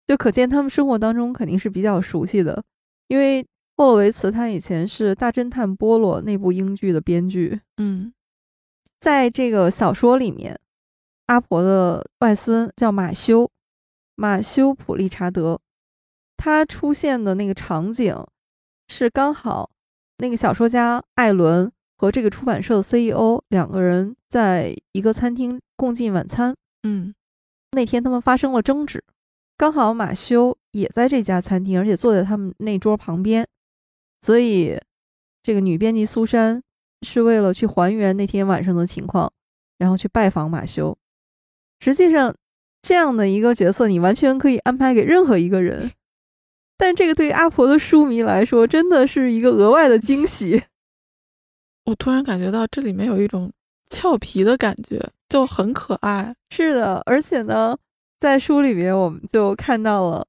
[0.07, 2.63] 就可见他们生活当中肯定是比较熟悉的，
[3.09, 8.13] 因为霍洛维茨他以前是《大侦探波洛》那部英剧的编剧，嗯。
[9.01, 10.59] 在这个小说里面，
[11.27, 13.51] 阿婆的外孙叫马修，
[14.15, 15.61] 马修·普利查德，
[16.39, 18.17] 他出现的那个场景
[18.89, 19.71] 是刚好
[20.19, 26.55] 那个小说家艾伦和这个出版社的 CEO 两个人在一个餐厅共进晚餐。
[26.85, 27.15] 嗯。
[27.73, 29.05] 那天他们发生了争执，
[29.59, 33.47] 刚好马修也在这家餐厅，而且坐在他们那桌旁边，
[34.21, 34.79] 所以
[35.43, 36.63] 这个女编辑苏珊
[37.03, 39.33] 是为了去还原那天晚上的情况，
[39.79, 40.97] 然后去拜访马修。
[41.81, 42.35] 实际上，
[42.83, 45.91] 这样的一个角色，你完全可以安排给任何一个人，
[46.77, 50.63] 但这个对于阿婆的书迷来说，真的是一个额外的惊喜。
[51.87, 53.53] 我突然感觉到这里面有一种
[53.91, 56.35] 俏皮的感觉，就很可爱。
[56.51, 57.77] 是的，而且呢，
[58.19, 60.27] 在书里面我们就看到了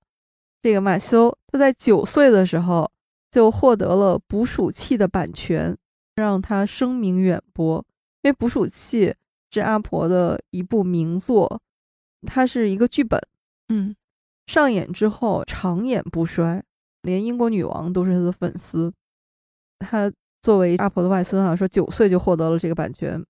[0.65, 2.91] 这个马修，他在九岁的时候
[3.29, 5.77] 就获得了捕鼠器的版权，
[6.15, 7.77] 让他声名远播。
[8.23, 9.13] 因为捕鼠器
[9.51, 11.61] 是阿婆的一部名作，
[12.25, 13.21] 它是一个剧本，
[13.69, 13.95] 嗯
[14.47, 16.63] 上演之后长演不衰，
[17.03, 18.91] 连英国女王都是他的粉丝。
[19.77, 23.23] 他作为阿婆的外孙啊，说九岁就获得了这个版权，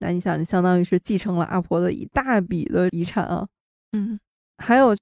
[0.00, 3.46] 那你想，就相当于是继承了阿婆的一大笔的遗产啊。
[3.92, 4.18] 嗯
[4.58, 4.96] 还有，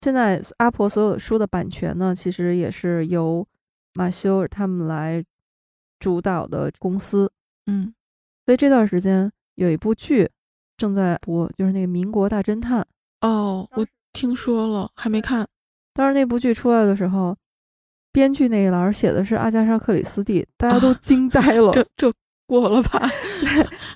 [0.00, 3.46] 现在阿婆所有的书的版权呢，其实也是由
[3.94, 5.24] 马修他们来
[5.98, 7.30] 主导的公司。
[7.66, 7.92] 嗯
[8.44, 10.30] 所以这段时间有一部剧
[10.76, 12.80] 正在播，就是那个《民国大侦探》。
[13.26, 15.48] 哦，我听说了，还没看。
[15.92, 17.36] 当时那部剧出来的时候，
[18.12, 21.72] 编剧那一栏写的是阿加莎·克里斯蒂，大家都啊惊呆了。
[21.72, 22.12] 这这
[22.46, 23.10] 过了吧？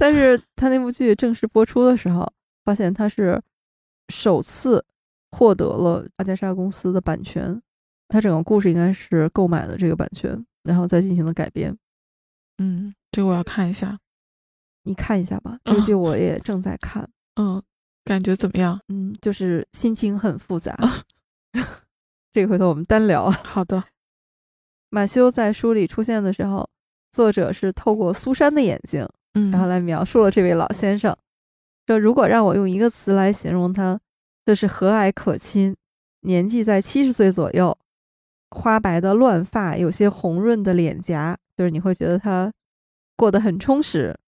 [0.00, 2.26] 但是他那部剧正式播出的时候，
[2.64, 3.40] 发现他是
[4.08, 4.84] 首次
[5.30, 7.60] 获得了阿加莎公司的版权，
[8.08, 11.76] 他整个故事应该是购买了这个版权，然后再进行了改编。
[12.58, 13.98] 嗯，这个我要看一下。
[14.84, 17.62] 你看一下吧，这剧我也正在看， 嗯，
[18.02, 18.80] 感觉怎么样？
[18.88, 20.72] 嗯，就是心情很复杂。
[20.72, 21.02] 啊
[22.32, 23.30] 这个回头我们单聊。
[23.30, 23.84] 好的。
[24.88, 26.68] 马修在书里出现的时候，
[27.12, 31.16] 作者是透过苏珊的眼睛，嗯，然后来描述了这位老先生。
[31.86, 34.00] 说如果让我用一个词来形容他，
[34.44, 35.76] 就是和蔼可亲，
[36.22, 37.76] 年纪在七十岁左右，
[38.50, 42.52] 花白的乱发，有些红润的脸颊，就是你会觉得他
[43.16, 44.18] 过得很充实。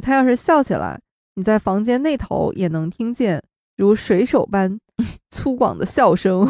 [0.00, 1.00] 他要是笑起来，
[1.34, 3.42] 你在房间那头也能听见
[3.76, 4.78] 如水手般
[5.30, 6.46] 粗犷的笑声。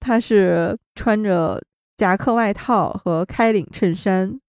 [0.00, 1.62] 他是穿着
[1.96, 4.40] 夹克外套和开领衬衫，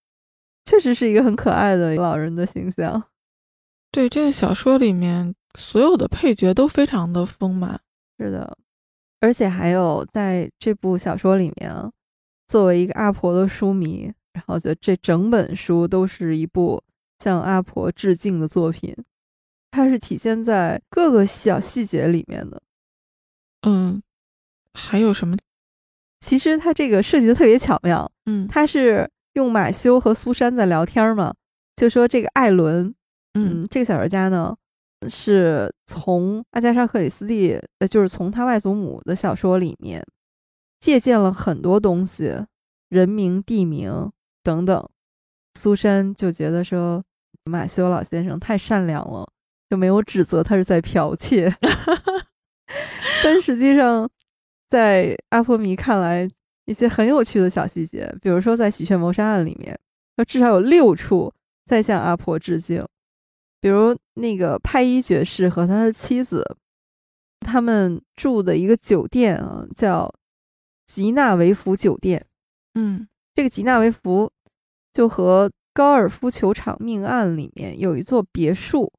[0.66, 3.04] 确实是一个很可爱的老人的形象。
[3.92, 7.80] 对这个小说里面所有的配角都非常的丰满。
[8.18, 8.58] 是的，
[9.20, 11.92] 而且还有在这部小说里面啊，
[12.48, 16.84] 作为一个阿婆的书迷，然后觉得这整本书都是一部
[17.20, 18.96] 向阿婆致敬的作品，
[19.72, 22.62] 它是体现在各个小细节里面的。
[23.64, 24.02] 嗯，
[24.74, 25.38] 还有什么？
[26.20, 31.34] 其实它这个设计的特别巧妙，嗯它是用马修和苏珊在聊天嘛，
[31.76, 32.94] 就说这个艾伦，
[33.34, 34.56] 嗯嗯，这个小说家呢，
[35.10, 40.06] 是从阿加莎·克里斯蒂，呃，就是从他外祖母的小说里面
[40.80, 42.46] 借鉴了很多东西，
[42.90, 44.12] 人名、地名
[44.44, 44.90] 等等。
[45.60, 47.04] 苏珊就觉得说，
[47.46, 49.28] 马修老先生太善良了，
[49.70, 51.54] 就没有指责他是在剽窃。
[53.24, 54.10] 但实际上，
[54.68, 56.30] 在阿婆迷看来，
[56.66, 59.78] 一些很有趣的小细节，比如说在《喜鹊谋杀案》里面，
[60.16, 61.34] 那至少有六处
[61.66, 62.86] 在向阿婆致敬。
[63.62, 66.58] 比如那个派伊爵士和他的妻子，
[67.39, 70.13] 他们住的一个酒店啊，叫
[70.88, 72.26] 吉纳维福酒店。
[72.74, 74.32] 嗯，这个吉纳维福
[74.91, 78.91] 就和高尔夫球场命案里面有一座别墅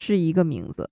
[0.00, 0.88] 是一个名字。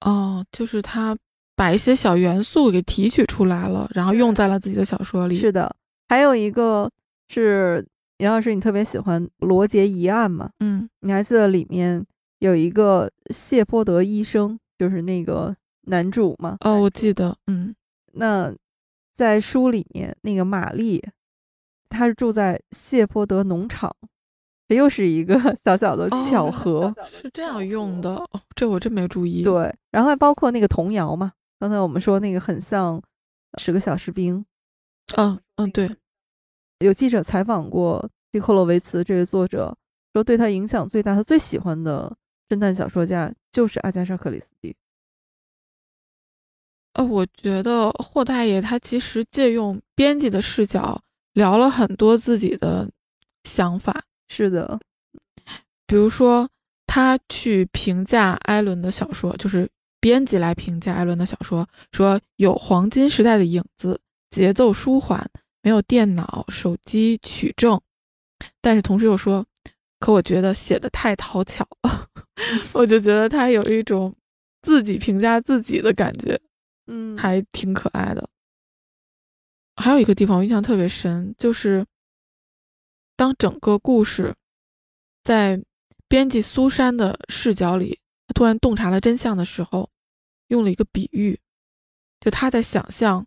[0.00, 1.16] 哦，就是他
[1.56, 5.36] 把一些小元素给提取出来了，然后用在了自己的小说里。
[5.36, 5.74] 是的，
[6.08, 6.90] 还有一个
[7.28, 7.86] 是
[8.18, 10.50] 杨老师，你特别喜欢罗杰疑案嘛？
[10.60, 12.04] 嗯，你还记得里面
[12.40, 16.56] 有一个谢泼德医生，就是那个男主吗？
[16.60, 17.36] 哦，我记得。
[17.46, 17.74] 嗯，
[18.12, 18.52] 那
[19.14, 21.02] 在书里面，那个玛丽，
[21.88, 23.94] 她是住在谢泼德农场，
[24.68, 26.92] 这又是一个 小小的巧合。
[27.04, 29.42] 是这样用的，哦，这我真没注意。
[29.42, 33.00] 对，然后还包括那个童谣嘛，刚才我们说那个很像
[33.58, 34.44] 十个小士兵。
[35.16, 35.88] 嗯嗯，对。
[36.78, 39.76] 有记者采访过这霍洛维茨这位作者，
[40.12, 42.16] 说对他影响最大、他最喜欢的
[42.48, 44.74] 侦探小说家就是阿加莎·克里斯蒂。
[46.94, 51.00] 呃，我觉得霍大爷他其实借用编辑的视角
[51.34, 52.88] 聊了很多自己的
[53.44, 54.04] 想法。
[54.28, 54.78] 是的，
[55.86, 56.48] 比如说
[56.86, 59.68] 他去评价艾伦的小说，就是
[60.00, 65.30] 编辑来评价艾伦的小说，说有黄金时代的影子，节奏舒缓，
[65.68, 67.78] 没有电脑、手机取证，
[68.62, 69.44] 但是同时又说，
[70.00, 72.08] 可我觉得写的太讨巧了，
[72.72, 74.16] 我就觉得他有一种
[74.62, 76.40] 自己评价自己的感觉。
[76.86, 78.30] 嗯，还挺可爱的。
[79.76, 81.84] 还有一个地方我印象特别深，就是
[83.14, 84.34] 当整个故事
[85.22, 85.62] 在
[86.08, 89.90] 编辑苏珊的视角里，他突然洞察了真相的时候，
[90.46, 91.38] 用了一个比喻，
[92.20, 93.26] 就他在想象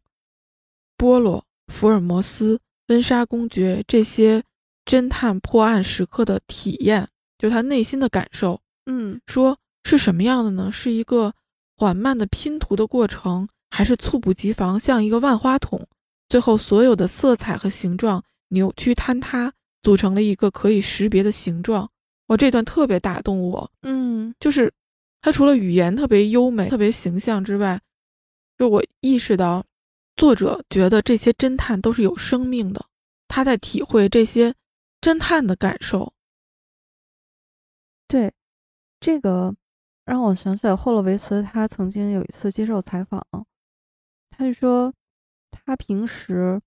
[0.97, 4.43] 波罗、福尔摩斯、温莎公爵这些
[4.86, 8.62] 侦探破案时刻的体验，就他内心的感受。
[8.86, 10.71] 嗯，说是什么样的呢？
[10.71, 11.34] 是一个。
[11.77, 15.88] 缓慢的拼图的过程，还是猝不及防，像一个万花筒，
[16.29, 21.89] 最后所有的色彩和形状扭曲坍塌，组成了一个可以识别的形状。
[22.27, 24.71] 我这段特别打动我，嗯，就是
[25.21, 27.81] 他除了语言特别优美、特别形象之外，
[28.60, 29.65] 就我意识到，
[30.21, 32.86] 作者觉得这些侦探都是有生命的，
[33.27, 34.53] 他在体会这些
[35.01, 36.13] 侦探的感受。
[38.07, 38.31] 对，
[38.99, 39.55] 这个。
[40.05, 43.25] 让我想起来，霍洛维茨他曾经有一次接受采访，
[44.29, 44.93] 他就说
[45.49, 46.62] 他平时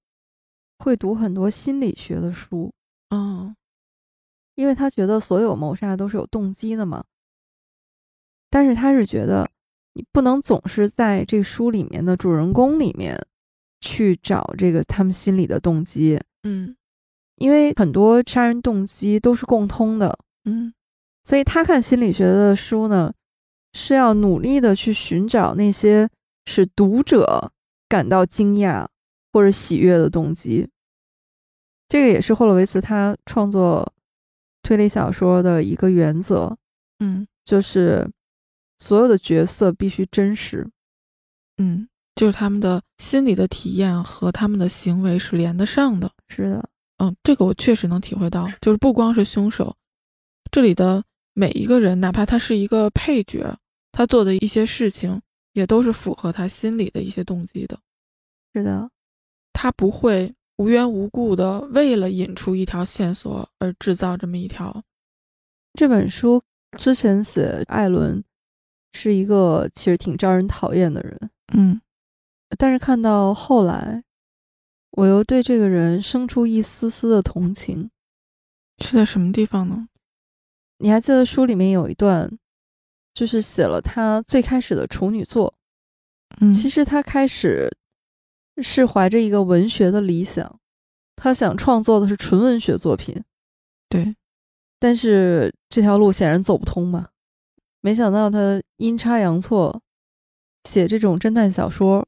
[0.81, 2.73] 会读很多心理学的书，
[3.11, 3.55] 嗯，
[4.57, 7.05] 因为他觉得所有谋杀都是有动机的嘛。
[8.51, 9.49] 但是他是觉得
[9.93, 13.17] 你不能总是在这书里面的主人公里面
[13.85, 16.75] 去找这个他们心里的动机，嗯，
[17.37, 20.73] 因为很多杀人动机都是共通的，嗯，
[21.23, 23.13] 所以他看心理学的书呢。
[23.77, 26.09] 是要努力的去寻找那些
[26.47, 27.51] 使读者
[27.89, 28.87] 感到惊讶
[29.33, 30.71] 或者喜悦的动机。
[31.89, 33.93] 这个也是霍洛维茨他创作
[34.63, 36.57] 推理小说的一个原则，
[37.01, 38.09] 嗯，就是
[38.79, 40.65] 所有的角色必须真实，
[41.59, 46.11] 嗯，就是他们的心理的体验和他们的行为是连得上的。
[46.29, 49.75] 是的，嗯，这个我确实能体会到，就是不光是凶手，
[50.51, 53.57] 这里的每一个人，哪怕他是一个配角。
[53.97, 55.23] 他做的一些事情
[55.53, 57.79] 也都是符合他心里的一些动机的，
[58.53, 58.91] 是的，
[59.53, 64.83] 他不会无缘无故的为了引出一条线索而制造这么一条。
[65.75, 66.43] 这本书
[66.77, 68.21] 之前写艾伦
[68.95, 71.81] 是一个其实挺招人讨厌的人，嗯，
[72.57, 74.03] 但是看到后来，
[74.93, 77.91] 我又对这个人生出一丝丝的同情。
[78.79, 79.89] 是在什么地方呢？
[80.79, 82.39] 你还记得书里面有一段？
[83.15, 85.55] 就是写了他最开始的处女作，
[86.41, 87.71] 嗯，其实他开始
[88.61, 90.59] 是怀着一个文学的理想，
[91.15, 93.23] 他想创作的是纯文学作品，
[93.89, 94.17] 对，
[94.81, 97.11] 但是这条路显然走不通嘛，
[97.81, 99.81] 没想到他阴差阳错
[100.65, 102.05] 写这种侦探小说，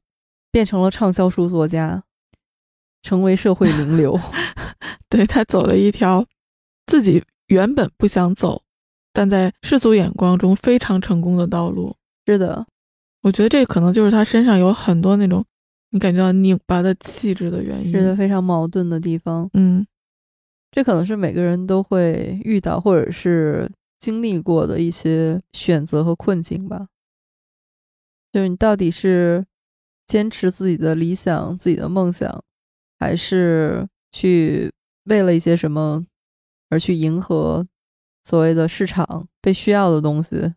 [0.57, 2.03] 变成了畅销书作家，
[3.03, 4.19] 成为社会名流，
[5.07, 6.25] 对他走了一条
[6.87, 8.63] 自己原本不想走。
[9.13, 11.95] 但在世俗眼光中非常成功的道路，
[12.25, 12.65] 是的，
[13.21, 15.45] 我觉得这可能就是他身上有很多那种
[15.91, 19.47] 你感觉到拧巴的气质的原因，是的，非常矛盾的地方。
[19.53, 19.85] 嗯，
[20.71, 26.87] 这可能是每个人都会遇到或者是经历过的一些选择和困境吧。
[28.33, 29.45] 就是你到底是
[30.07, 32.43] 坚持自己的理想、自己的梦想，
[32.97, 34.71] 还是去
[35.03, 36.05] 为了一些什么
[36.69, 37.67] 而去迎合？
[38.23, 40.53] 所谓的市场被需要的东西。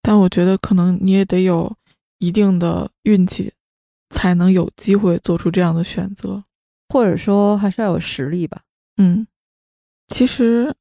[0.00, 1.76] 但我觉得可能你也得有
[2.18, 3.52] 一定的运气，
[4.10, 6.42] 才能有机会做出这样的选择，
[6.88, 8.62] 或者说还是要有实力吧。
[8.96, 9.26] 嗯，
[10.08, 10.74] 其实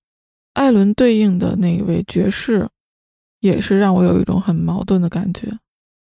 [0.53, 2.69] 艾伦对应的那一位爵士，
[3.41, 5.59] 也是让我有一种很矛盾的感觉。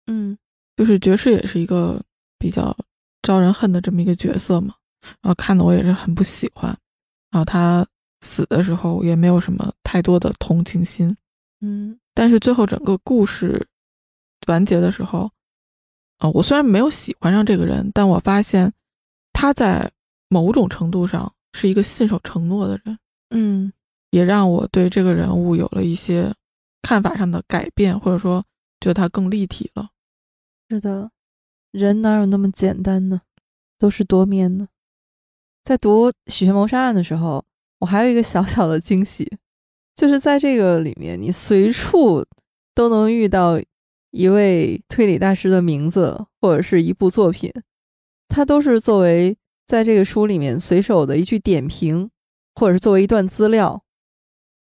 [0.07, 0.39] 嗯，
[0.77, 2.03] 就是爵士也是一个
[2.39, 2.77] 比较
[3.23, 4.75] 招人恨的这么一个角色嘛，
[5.23, 6.77] 然后看的我也是很不喜欢。
[7.31, 7.87] 然后他
[8.21, 11.17] 死的时候也没有什么太多的同情心。
[11.61, 11.99] 嗯。
[12.15, 13.67] 但是最后整个故事
[14.47, 15.29] 完结的时候，
[16.19, 18.73] 啊，我虽然没有喜欢上这个人，但我发现
[19.33, 19.91] 他在
[20.29, 22.99] 某种程度上是一个信守承诺的人，
[23.31, 23.73] 嗯，
[24.11, 26.33] 也让我对这个人物有了一些
[26.83, 28.45] 看法上的改变，或者说
[28.81, 29.89] 觉得他更立体了。
[30.71, 31.11] 是的，
[31.73, 33.21] 人哪有那么简单呢？
[33.79, 34.69] 都是多面的。
[35.63, 37.45] 在读《许仙谋杀案》的时候，
[37.81, 39.31] 我还有一个小小的惊喜。
[39.95, 42.25] 就是在这个里面，你随处
[42.75, 43.61] 都能遇到
[44.11, 47.53] 一位推理大师的名字，或者是一部作品，
[48.29, 49.37] 它都是作为
[49.67, 52.11] 在这个书里面随手的一句点评，
[52.57, 53.81] 或者是作为一段资料。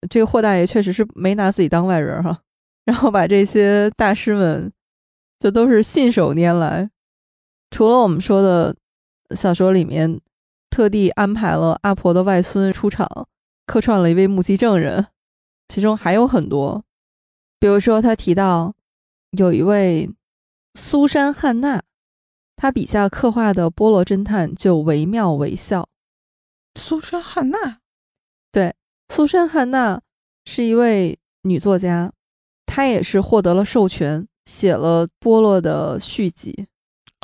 [0.10, 2.40] 这个霍大爷确实是没拿自己当外人哈，
[2.86, 4.72] 然后把这些大师们
[5.40, 6.90] 就都是信手拈来。
[7.72, 8.76] 除了我们说的
[9.36, 10.20] 小说里面
[10.70, 13.28] 特地安排了阿婆的外孙出场，
[13.66, 15.08] 客串了一位目击证人。
[15.68, 16.86] 其中还有很多，
[17.60, 18.74] 比如说他提到
[19.32, 20.10] 有一位
[20.76, 21.84] 苏珊·汉娜，
[22.56, 25.90] 他笔下刻画的波罗侦探就惟妙惟肖。
[26.76, 27.80] 苏珊·汉娜，
[28.52, 28.74] 对，
[29.10, 30.02] 苏珊·汉娜
[30.46, 32.14] 是一位女作家，
[32.66, 36.68] 她也是获得了授权，写了波洛的续集。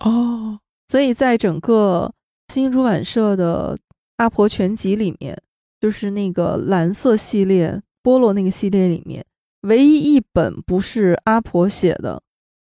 [0.04, 0.60] 哦，
[0.90, 2.14] 所以在整个
[2.50, 3.78] 新出版社的
[4.18, 5.42] 《阿婆全集》里面，
[5.80, 7.82] 就是那个蓝色系列。
[8.04, 9.26] 波洛那个系列里面，
[9.62, 12.22] 唯一一本不是阿婆写的，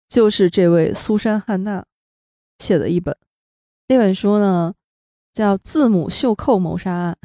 [0.09, 1.85] 就是这位苏珊·汉娜
[2.61, 3.17] 写的一本。
[3.89, 4.73] 那本书呢，
[5.33, 7.19] 叫《字母袖扣谋杀案》。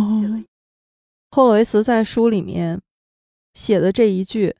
[0.00, 0.42] 哦，
[1.30, 2.80] 霍洛维茨在书里面
[3.52, 4.56] 写的这一句，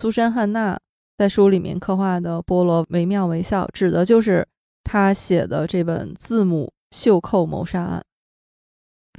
[0.00, 0.80] 苏珊·汉娜
[1.16, 4.46] 在书里面刻画的波罗惟妙惟肖，指的就是
[4.82, 8.00] 他写的这本《字母袖扣谋杀案》。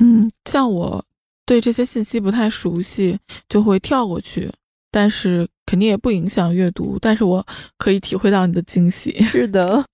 [0.03, 1.05] 嗯，像我。
[1.47, 4.51] 对这些信息不太熟悉，就会跳过去，
[4.89, 6.97] 但是肯定也不影响阅读。
[6.99, 7.45] 但是我
[7.77, 9.21] 可以体会到你的惊喜。
[9.21, 9.85] 是的，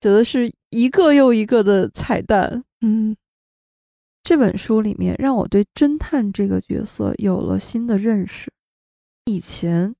[0.00, 2.64] 觉得是一个又一个的彩蛋。
[2.80, 3.14] 嗯，
[4.22, 8.50] 这本书里面让我对侦探这个角色有了新的认识。
[9.26, 9.94] 以前，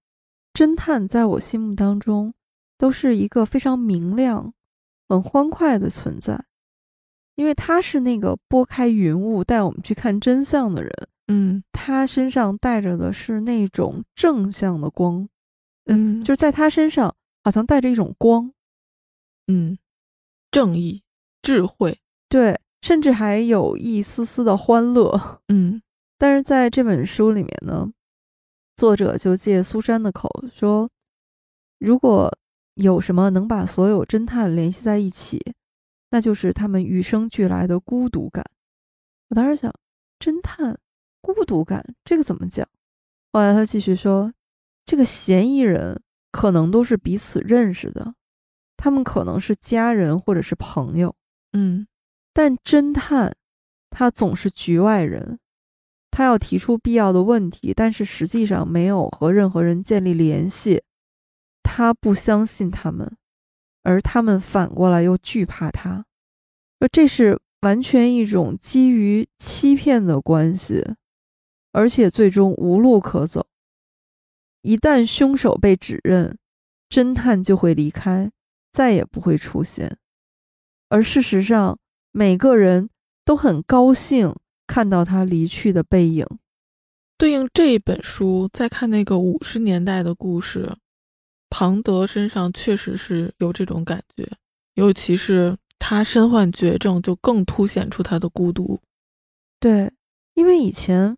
[0.55, 2.33] 侦探在我心目当中
[2.79, 4.55] 都是一个非常明亮、
[5.09, 6.47] 很欢快的存在。
[7.35, 10.93] 因为他是那个拨开云雾带我们去看真相的人，
[11.27, 15.29] 嗯，他身上带着的是那种正向的光，
[15.87, 18.53] 嗯，就是在他身上好像带着一种光，
[19.49, 19.77] 嗯，
[20.53, 21.03] 正义、
[21.43, 21.99] 智慧，
[22.29, 25.83] 对，甚至还有一丝丝的欢乐，嗯。
[26.17, 27.91] 但是在这本书里面呢，
[28.77, 30.91] 作者就借苏珊的口说，
[31.79, 32.37] 如果
[32.75, 35.41] 有什么能把所有侦探联系在一起。
[36.11, 38.45] 那就是他们与生俱来的孤独感。
[39.31, 39.75] 我当时想，
[40.21, 40.79] 侦探
[41.21, 42.69] 孤独感这个怎么讲？
[43.33, 44.33] 后来他继续说，
[44.85, 46.01] 这个嫌疑人
[46.31, 48.15] 可能都是彼此认识的，
[48.77, 51.17] 他们可能是家人或者是朋友，
[51.53, 51.85] 嗯，
[52.33, 53.35] 但侦探
[53.91, 55.41] 他总是局外人，
[56.17, 60.81] 他要提出必要的问题，但是实际上没有和任何人建立联系，
[61.65, 63.17] 他不相信他们。
[63.83, 66.07] 而他们反过来又惧怕他，
[66.79, 70.95] 而这是完全一种基于欺骗的关系，
[71.73, 73.49] 而且最终无路可走。
[74.63, 76.39] 一旦凶手被指认，
[76.89, 78.31] 侦探就会离开，
[78.71, 79.99] 再也不会出现。
[80.89, 81.77] 而事实上，
[82.13, 82.89] 每个人
[83.25, 84.33] 都很高兴
[84.67, 86.27] 看到他离去的背影。
[87.17, 90.77] 对应这一本书，再看那个五十年代的故事。
[91.49, 94.29] 庞德身上确实是有这种感觉，
[94.75, 98.81] 尤其是他身患绝症，就更凸显出他的孤独。
[99.61, 99.93] 对，
[100.35, 101.17] 因为以前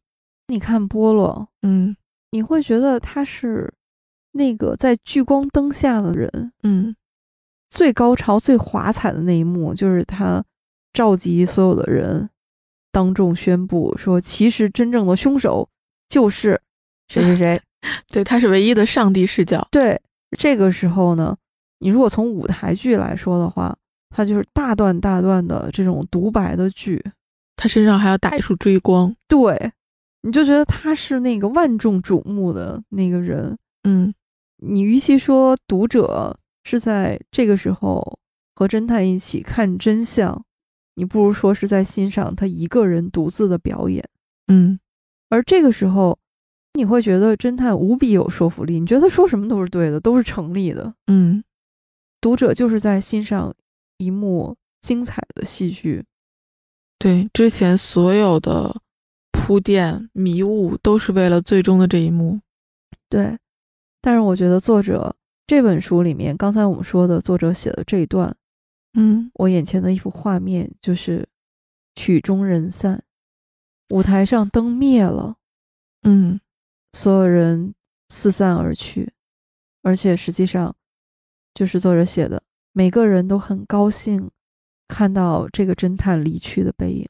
[0.49, 1.97] 你看波洛，嗯，
[2.31, 3.73] 你会觉得他是
[4.33, 6.95] 那个在聚光灯下的人，嗯，
[7.71, 10.45] 最高潮、最华彩的那一幕就是他
[10.93, 12.29] 召集所有的人，
[12.97, 15.69] 当众宣布说，其实真正的凶手
[16.09, 16.59] 就是
[17.09, 17.61] 谁谁谁。
[18.09, 19.69] 对，他是唯一的上帝视角。
[19.71, 20.01] 对。
[20.39, 21.37] 这个时候呢，
[21.81, 23.77] 你如果从舞台剧来说的话，
[24.09, 27.05] 他就是大段大段的这种独白的剧，
[27.55, 29.15] 他身上还要打一束追光。
[29.29, 29.71] 对，
[30.23, 33.55] 你就觉得他是那个万众瞩目的那个人。
[33.83, 34.15] 嗯，
[34.57, 36.35] 你与其说读者
[36.65, 38.19] 是在这个时候
[38.55, 40.46] 和侦探一起看真相，
[40.97, 44.05] 你不如说是在欣赏他一个人独自的表演。
[44.49, 44.79] 嗯，
[45.31, 46.19] 而这个时候，
[46.75, 50.93] 你会觉得侦探无比有说服力，你觉得他说什么都是对的，都是成立的。
[51.07, 51.43] 嗯，
[52.21, 53.55] 读者就是在欣赏
[53.99, 56.05] 一幕精彩的戏剧。
[56.99, 58.81] 对，之前所有的
[59.31, 62.41] 铺垫迷雾都是为了最终的这一幕。
[63.09, 63.39] 对，
[64.01, 65.15] 但是我觉得作者
[65.47, 68.35] 这本书里面，刚才我们说的作者写的这一段，
[68.99, 71.29] 嗯，我眼前的一幅画面就是
[71.95, 73.05] 曲终人散，
[73.91, 75.37] 舞台上灯灭了，
[76.03, 76.41] 嗯，
[76.95, 77.75] 所有人
[78.09, 79.13] 四散而去，
[79.83, 80.75] 而且实际上
[81.53, 82.43] 就是作者写的，
[82.73, 84.31] 每个人都很高兴
[84.89, 87.07] 看到这个侦探离去的背影。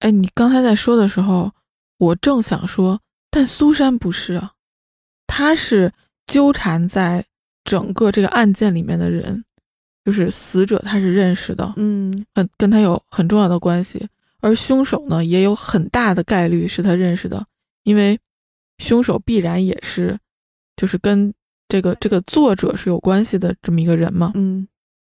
[0.00, 1.52] 哎，你刚才在说的时候，
[1.96, 3.00] 我正想说，
[3.30, 4.52] 但苏珊不是啊，
[5.26, 5.94] 她是
[6.26, 7.24] 纠缠在
[7.64, 9.42] 整个这个案件里面的人，
[10.06, 17.44] 就是死者，他是认识的，嗯很跟他有很重要的关系，而凶手呢，也有很大的概率是他认识的，
[17.82, 18.16] 因为
[18.78, 20.16] 凶手必然也是，
[20.76, 21.34] 就是跟
[21.68, 24.30] 这个这个作者是有关系的这么一个人嘛。
[24.36, 24.68] 嗯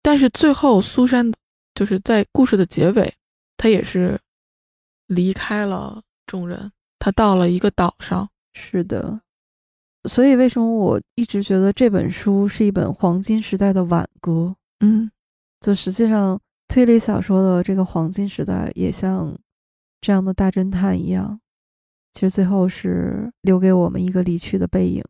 [0.01, 1.29] 但是最后苏珊
[1.75, 3.13] 就是在故事的结尾，
[3.57, 4.17] 他也是
[5.07, 8.29] 离开了众人，他到了一个岛上。
[8.53, 9.19] 是的，
[10.09, 14.55] 所以为什么我一直觉得这本书是一本黄金时代的挽歌？
[14.80, 15.09] 嗯
[15.61, 19.36] 就实际上，推理小说的这个黄金时代，也像
[20.01, 21.39] 这样的大侦探一样，
[22.13, 25.03] 其实最后是留给我们一个离去的背影。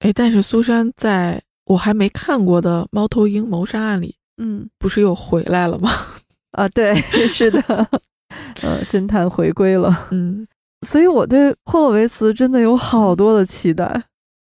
[0.00, 5.90] 哎，但是苏珊在我还没看过的《猫头鹰谋杀案》里，嗯不是又回来了吗？
[6.52, 6.94] 啊，对，
[7.28, 7.60] 是的，
[8.62, 10.46] 呃，侦探回归了，嗯
[10.86, 14.04] 所以我对霍洛维茨真的有好多的期待。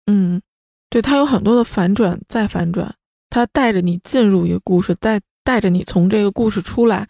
[0.06, 0.42] 嗯，
[0.90, 2.94] 对，他有很多的反转再反转，
[3.30, 7.08] 他带着你进入一个故事，带带着你从这个故事出来，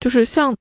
[0.00, 0.56] 就是像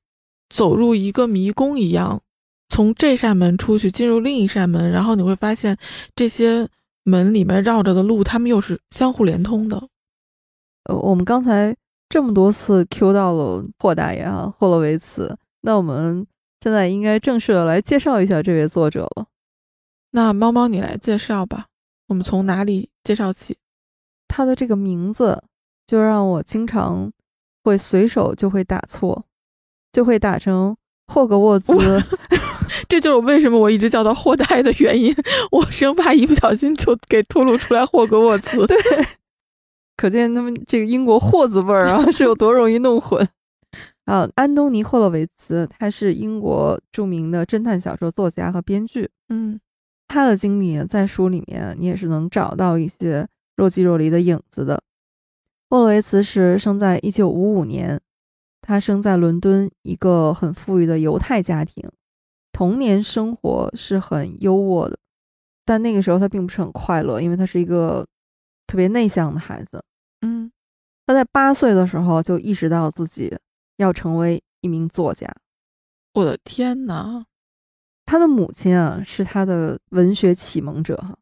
[0.50, 2.22] 走入一个迷宫一样，
[2.70, 5.78] 从这扇门出去，进入另一扇门，然后你会发现
[6.16, 6.68] 这些
[7.04, 9.88] 门里面绕着的路，它们又是相互连通的。
[10.86, 11.76] 呃，我们刚才
[12.10, 16.26] 这么多次 Q 到了霍大爷啊，霍洛维茨，那我们
[16.62, 19.28] 现在应该正式的来介绍一下这位作者了。
[20.12, 21.66] 那猫猫，你来介绍吧，
[22.08, 23.58] 我们从哪里介绍起？
[24.36, 25.42] 他的这个名字
[25.88, 27.10] 就让我经常
[27.64, 29.24] 会随手就会打错，
[29.94, 30.76] 就会打成
[31.08, 31.74] 霍格沃兹。
[32.90, 35.16] 这就是为什么我一直叫他霍代的原因，
[35.52, 38.68] 我生怕一不小心就给吐露出来霍格沃茨。
[38.68, 38.78] 对，
[39.96, 43.26] 可见他们这个英国霍字辈儿啊 是有多容易弄混。
[44.04, 49.10] 啊，安东尼·霍洛维茨，他是英国著名的侦探小说作家和编剧。
[49.30, 49.58] 嗯
[50.10, 53.26] 他的经历在书里面你也是能找到一些
[53.56, 54.82] 若即若离的影子的。
[55.70, 58.00] 霍洛维茨是生在一九五五年，
[58.62, 61.90] 他生在伦敦一个很富裕的犹太家庭，
[62.52, 64.98] 童年生活是很优渥的，
[65.66, 68.06] 但那个时候他并不是很快乐，因为他是一个
[68.68, 69.84] 特别内向的孩子。
[70.22, 70.52] 嗯
[71.08, 73.38] 他在八岁的时候就意识到自己
[73.78, 75.32] 要成为一名作家。
[76.14, 77.26] 我的天哪！
[78.06, 81.16] 他的母亲啊，是他的文学启蒙者哈，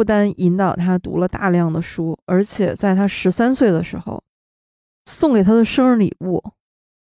[0.00, 4.24] 不单引导他读了大量的书，而且在他十三岁的时候，
[5.04, 6.42] 送给他的生日礼物，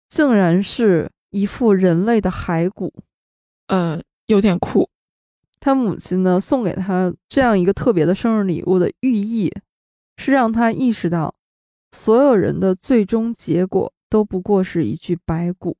[0.08, 2.94] 竟然是一副人类的骸骨。
[3.66, 4.88] 呃，有点酷。
[5.58, 9.52] 他母亲呢，送给他这样一个特别的生日礼物的寓意，
[10.16, 11.34] 是让他意识到，
[11.90, 15.76] 所有人的最终结果都不过是一具白骨。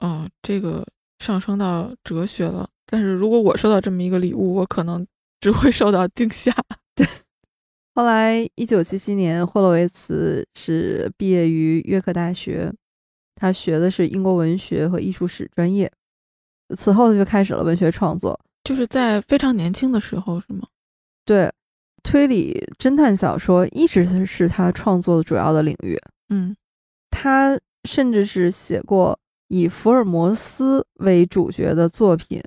[0.00, 0.86] 哦，这个
[1.18, 2.66] 上升到哲学了。
[2.86, 5.06] 但是如果我收到这么一个礼物，我可能
[5.40, 6.52] 只会受到惊吓。
[6.94, 7.06] 对
[7.94, 12.72] 后来，一九七七年，霍洛维茨是毕业于约克大学，
[13.36, 15.90] 他学的是英国文学和艺术史专业。
[16.76, 18.38] 此后，他就开始了文学创作。
[18.64, 20.66] 就是在非常年轻的时候，是吗？
[21.24, 21.52] 对，
[22.02, 25.96] 推理侦探小说一直是是他创作的主要的领域。
[26.30, 26.56] 嗯
[27.10, 27.56] 他
[27.88, 29.16] 甚至是写过
[29.48, 32.42] 以福尔摩斯为主角的作品，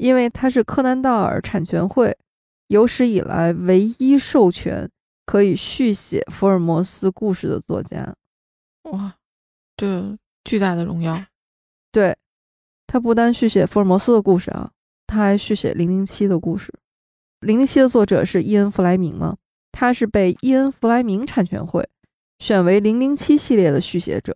[0.00, 2.16] 因为他是柯南道尔产权会
[2.68, 4.90] 有史以来唯一授权
[5.26, 8.14] 可以续写福尔摩斯故事的作家。
[8.84, 9.14] 哇，
[9.76, 11.22] 这巨大的荣耀。
[11.92, 12.16] 对，
[12.86, 14.70] 他不单续写福尔摩斯的故事啊，
[15.06, 16.72] 他还续写零零七的故事。
[17.40, 19.36] 零零七的作者是伊恩·弗莱明嘛，
[19.70, 21.86] 他是被伊恩·弗莱明产权会
[22.38, 24.34] 选为零零七系列的续写者。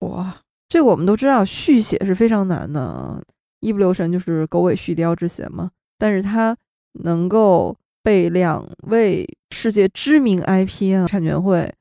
[0.00, 3.22] 哇，这个我们都知道，续写是非常难的啊。
[3.64, 5.70] 一不留神就是狗尾续貂之嫌嘛。
[5.98, 6.56] 但是他
[7.02, 11.72] 能够被两位世界知名 IP 啊产权会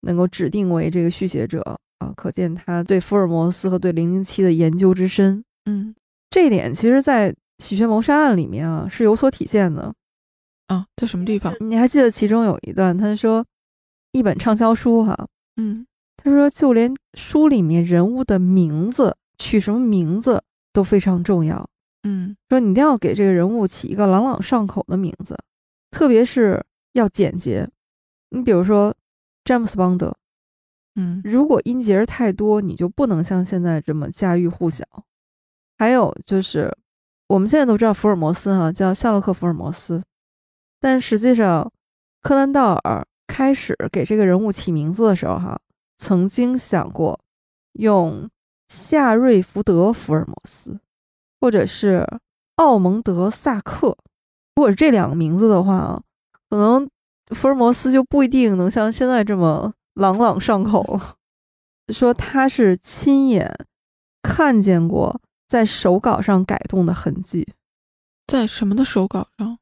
[0.00, 1.62] 能够指定为这个续写者
[1.98, 5.44] 啊，可见他对福尔摩斯和对零零七的研究之深。
[5.66, 5.94] 嗯，
[6.30, 9.94] 这一点其实，在《喜鹊谋杀案》里面啊是有所体现的。
[10.66, 11.54] 啊，在什么地方？
[11.60, 13.44] 你还记得其中有一段，他说
[14.12, 15.86] 一本畅销书哈，嗯，
[16.16, 20.42] 他说就连书里面人物的名字取什么名字
[20.72, 21.68] 都非常重要。
[22.04, 25.36] 嗯，说你一定要给这个人物起一个朗朗上口的名字，
[25.90, 27.68] 特别是要简洁。
[28.30, 28.94] 你比如说
[29.44, 30.14] 詹姆斯邦德，
[30.94, 34.84] 嗯，如果音节太多，你就不能像现在这么家喻户晓。
[35.76, 36.76] 还有就是
[37.28, 40.02] 我们现在都知道福尔摩斯哈叫夏洛克·福尔摩斯。
[40.80, 41.72] 但实际上，
[42.22, 45.60] 柯南道尔开始给这个人物起名字的时候，哈，
[45.96, 47.18] 曾经想过
[47.72, 48.28] 用
[48.68, 50.78] 夏瑞福德·福尔摩斯，
[51.40, 52.06] 或者是
[52.56, 53.96] 奥蒙德·萨克。
[54.56, 56.02] 如果是这两个名字的话啊，
[56.50, 56.88] 可能
[57.34, 61.14] 福尔摩斯就不一定能像现在这么朗朗上口了。
[61.92, 63.50] 说他是亲眼
[64.22, 67.48] 看见过在手稿上改动的痕迹，
[68.26, 69.58] 在什么的手稿上？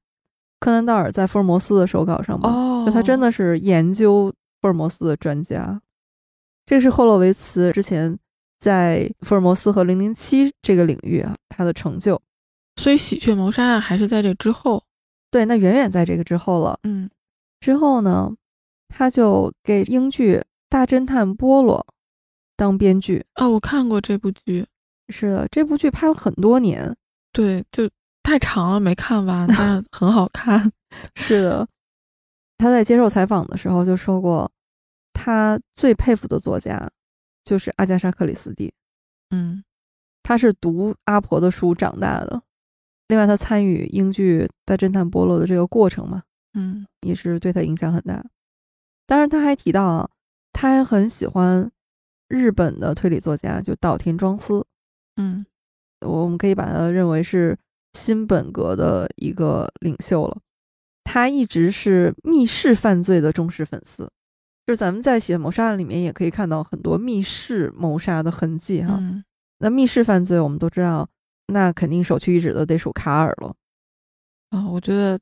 [0.59, 2.49] 柯南道尔在福尔摩斯的手稿上吗？
[2.51, 5.81] 哦，就他真的是研究福尔摩斯的专家。
[6.65, 8.19] 这是霍洛维茨之前
[8.59, 12.21] 在福尔摩斯和零零七这个领域啊，他的成就。
[12.77, 14.85] 所以喜鹊谋杀案还是在这之后。
[15.31, 16.79] 对，那远远在这个之后了。
[16.85, 17.11] 嗯，
[17.61, 18.33] 之后呢，
[18.89, 20.37] 他就给英剧
[20.69, 21.79] 《大侦探波罗》
[22.57, 23.25] 当编剧。
[23.35, 24.67] 哦，我看过这部剧。
[25.09, 26.97] 是的，这部剧拍了很多年。
[27.33, 27.89] 对，就。
[28.23, 30.73] 太长了，没看完，但 很好看。
[31.15, 31.69] 是的，
[32.59, 34.51] 他在接受采访的时候就说过，
[35.13, 36.91] 他最佩服的作家
[37.47, 38.71] 就是阿加莎·克里斯蒂。
[39.31, 39.65] 嗯，
[40.23, 42.43] 她是读阿婆的书长大的。
[43.09, 48.23] 另外，她参与英剧《大侦探波洛》的这个过程嘛，嗯，也是对她影响很大。
[49.07, 50.11] 当然，他还提到啊，
[50.53, 51.71] 他还很喜欢
[52.29, 54.67] 日本的推理作家，就岛田庄司。
[55.17, 55.47] 嗯，
[56.01, 57.57] 我们可以把他认为是。
[57.93, 60.39] 新本格的一个领袖了，
[61.03, 64.13] 他一直是密室犯罪的忠实粉丝，
[64.67, 69.01] 就是咱们在《写谋杀案》里面也可以看到很多密室谋杀的痕迹哈。
[69.59, 71.09] 那密室犯罪我们都知道，
[71.47, 73.55] 那肯定首屈一指的得数卡尔了。
[74.51, 75.19] 啊，我觉得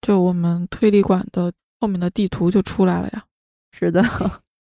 [0.00, 3.24] 就我们推理馆的后面的地图就出来了呀。
[3.72, 4.02] 是的，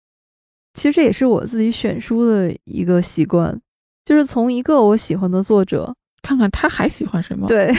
[0.74, 3.62] 其实这也是我自己选书的一个习惯，
[4.04, 5.96] 就是从一个我喜欢的作者。
[6.24, 7.48] 看看他还喜欢什么？
[7.48, 7.72] 对，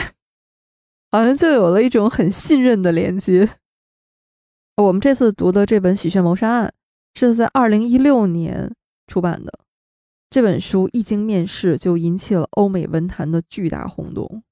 [1.11, 3.57] 好像就有了一种很信任的连接。
[4.83, 6.73] 我们这次读的这本《喜鹊谋杀案》
[7.19, 8.75] 是在二零一六年
[9.07, 9.59] 出版的。
[10.29, 14.43] 这本书一经面世就引起了欧美文坛的巨大轰动，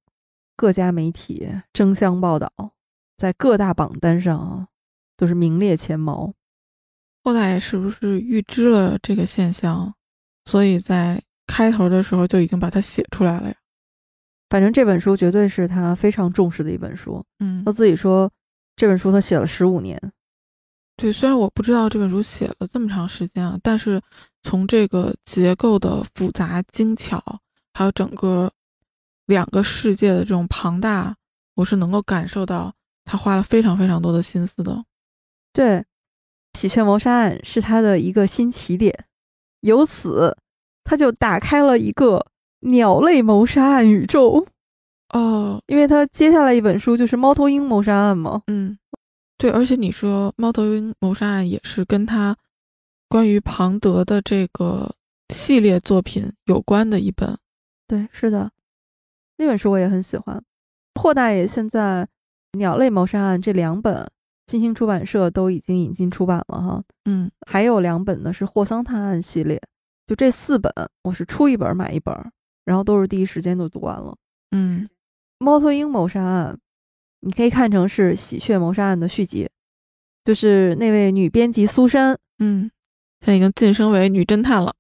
[0.55, 2.49] 各家媒体争相报道，
[3.17, 4.67] 在各大榜单上啊
[5.17, 6.33] 都是名列前茅。
[7.25, 9.93] 后来是不是预知了这个现象，
[10.45, 13.55] 所以在开头的时候就已经把它写出来了呀？
[14.49, 17.21] 反正这本书绝对是他非常重视的一本书。
[17.39, 18.31] 嗯，他自己说
[18.75, 19.99] 这本书他写了十五年。
[20.95, 24.01] 对，虽然我不知道这本书写了这么长时间啊，但是
[24.43, 27.21] 从这个结构的复杂精巧，
[27.73, 28.51] 还有整个
[29.25, 31.15] 两个世界的这种庞大，
[31.55, 32.73] 我是能够感受到
[33.05, 34.83] 他花了非常非常多的心思的。
[35.51, 35.65] 对，
[36.53, 39.05] 《喜鹊谋杀案》是他的一个新起点，
[39.61, 40.37] 由此
[40.83, 42.25] 他就打开了一个。
[42.65, 44.47] 鸟类谋杀案宇宙，
[45.13, 48.41] 哦，因为他接下来一本书就是《猫头鹰谋杀案》嘛。
[48.47, 48.77] 嗯，
[49.37, 52.35] 对，而且你说《猫头鹰谋杀案》也是跟他
[53.07, 54.93] 关于庞德的这个
[55.29, 57.37] 系列作品有关的一本。
[57.87, 58.51] 对，是的，
[59.37, 60.43] 那本书我也很喜欢。
[60.99, 62.07] 霍大爷现在
[62.57, 64.09] 《鸟类谋杀案》这两本，
[64.47, 66.83] 新兴出版社都已经引进出版了哈。
[67.05, 69.61] 嗯，还有两本呢是霍桑探案系列，
[70.07, 70.71] 就这四本，
[71.03, 72.13] 我是出一本买一本。
[72.65, 74.15] 然后都是第一时间就读完了。
[74.51, 74.87] 嗯，
[75.43, 76.57] 猫头鹰谋杀案，
[77.19, 79.49] 你可以看成是喜鹊谋杀案的续集，
[80.23, 82.71] 就是那位女编辑苏珊，嗯，
[83.19, 84.73] 她已经晋升为女侦探了。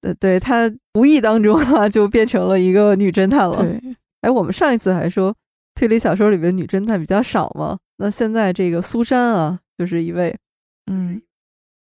[0.00, 3.58] 对，对，她无意当中啊就变成了一个女侦探了。
[3.58, 3.78] 对，
[4.22, 5.36] 哎，我们上一次还说
[5.74, 10.34] 推理小说里面女侦探比较少嘛，那现在这个苏珊啊就是一位，
[10.86, 11.20] 嗯，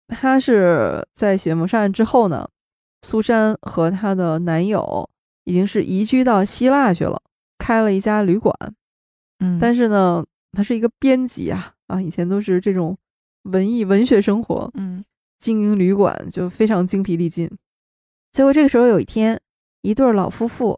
[0.08, 2.48] 她是在喜鹊谋杀案之后呢。
[3.04, 5.10] 苏珊和她的男友
[5.46, 7.20] 已经是移居到希腊去了，
[7.72, 8.54] 开了一家旅馆。
[9.40, 12.98] 嗯，但是呢，他是一个编辑啊，啊，以前都是这种
[13.44, 15.02] 文艺文学生活，嗯，
[15.40, 17.50] 经营旅馆就非常精疲力尽。
[18.34, 19.40] 结果这个时候有一天，
[19.84, 20.78] 一对老夫妇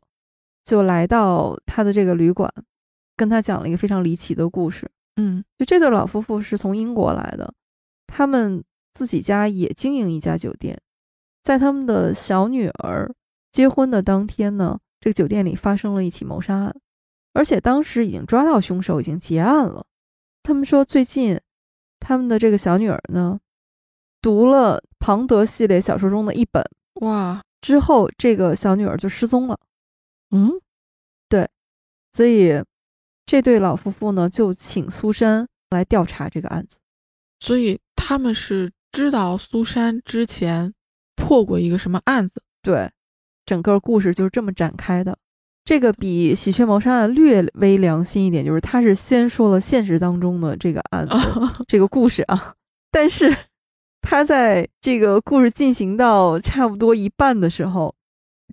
[0.63, 2.47] 就来到他的这个旅馆，
[3.17, 4.87] 跟他讲了一个非常离奇的故事。
[5.15, 7.51] 嗯，就这对老夫妇是从英国来的，
[8.05, 8.63] 他们
[8.93, 10.79] 自己家也经营一家酒店，
[11.41, 13.11] 在他们的小女儿
[13.51, 16.75] 结婚的当天呢，这个酒店里发生了一起谋杀案，
[17.33, 19.85] 而且当时已经抓到凶手，已经结案了。
[20.43, 21.39] 他们说最近
[21.99, 23.39] 他们的这个小女儿呢，
[24.21, 26.63] 读了庞德系列小说中的一本，
[27.01, 29.57] 哇，之后这个小女儿就失踪了。
[30.31, 30.51] 嗯，
[31.29, 31.49] 对
[32.11, 32.63] 所以
[33.25, 36.79] 这对老夫妇呢，就请苏珊来调查这个案子。
[37.39, 40.73] 所以他们是知道苏珊之前
[41.15, 42.43] 破过一个什么案子。
[42.61, 42.91] 对，
[43.45, 45.17] 整个故事就是这么展开的。
[45.65, 51.15] 这个比喜鹊谋杀案略微良心一点，就是他是先说了现实当中的这个案子、
[51.67, 52.53] 这个故事啊，
[52.91, 53.33] 但是
[54.01, 57.95] 他在这个故事进行到差不多一半的时候，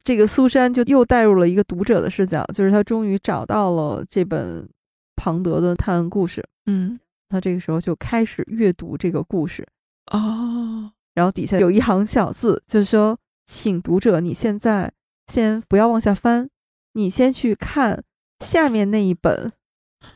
[0.05, 4.69] 这个苏珊就又带入了一个读者的视角，就是他终于找到了这本
[5.17, 6.99] 庞德的探案故事，嗯，
[7.29, 9.67] 他这个时候就开始阅读这个故事，
[10.13, 14.93] 哦，然后底下有一行小字，就是说，请读者你现在
[15.27, 16.49] 先不要往下翻，
[16.93, 18.03] 你先去看
[18.41, 19.53] 下面那一本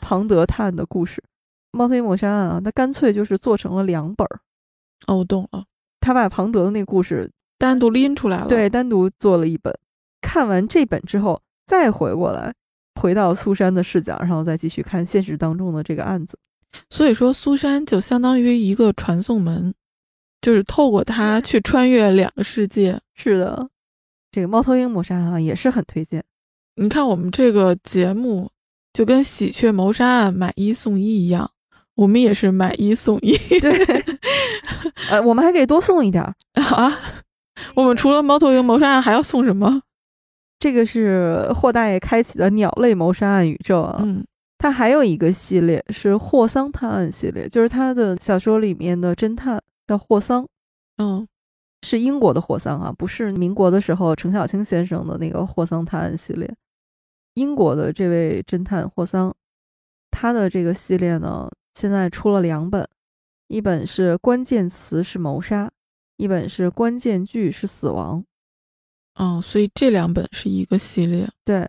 [0.00, 1.22] 庞德探案的故事。
[1.70, 4.40] 猫头鹰谋杀案啊，他干脆就是做成了两本儿，
[5.08, 5.64] 哦，我懂了，
[6.00, 8.46] 他把庞德的那故事单独拎出来了。
[8.46, 9.76] 对单独做了一本。
[10.20, 12.54] 看完这本之后，再回过来，
[13.00, 16.38] 回到苏珊的视角，然后再继续看现实当中的这个案子。
[16.90, 19.74] 所以说苏珊就相当于一个传送门，
[20.40, 23.00] 就是透过它去穿越两个世界。
[23.14, 23.68] 是的，
[24.30, 26.24] 这个猫头鹰谋杀案啊也是很推荐。
[26.76, 28.50] 你看我们这个节目
[28.92, 31.50] 就跟喜鹊谋杀案买一送一一样，
[31.94, 33.36] 我们也是买一送一。
[33.60, 34.04] 对，
[35.10, 36.34] 呃，我们还可以多送一点儿。
[36.54, 36.92] 啊，
[37.74, 39.82] 我们除了猫头鹰谋杀案还要送什么？
[40.58, 44.00] 这个是霍大爷开启的鸟类谋杀案宇宙啊。
[44.02, 44.24] 嗯
[44.56, 50.46] 他还有一个系列是霍桑探案系列，就是他的小说里面的侦探叫霍桑，
[50.96, 51.28] 嗯
[51.82, 56.50] 是英国的霍桑啊，不是民国的时候程小青先生的那个霍桑探案系列。
[57.34, 59.34] 英国的这位侦探霍桑，
[60.10, 62.88] 他的这个系列呢，现在出了两本，
[63.48, 65.70] 一本是关键词是谋杀，
[66.16, 68.24] 一本是关键句是死亡。
[69.14, 71.68] 嗯，所以这两本是一个系列对，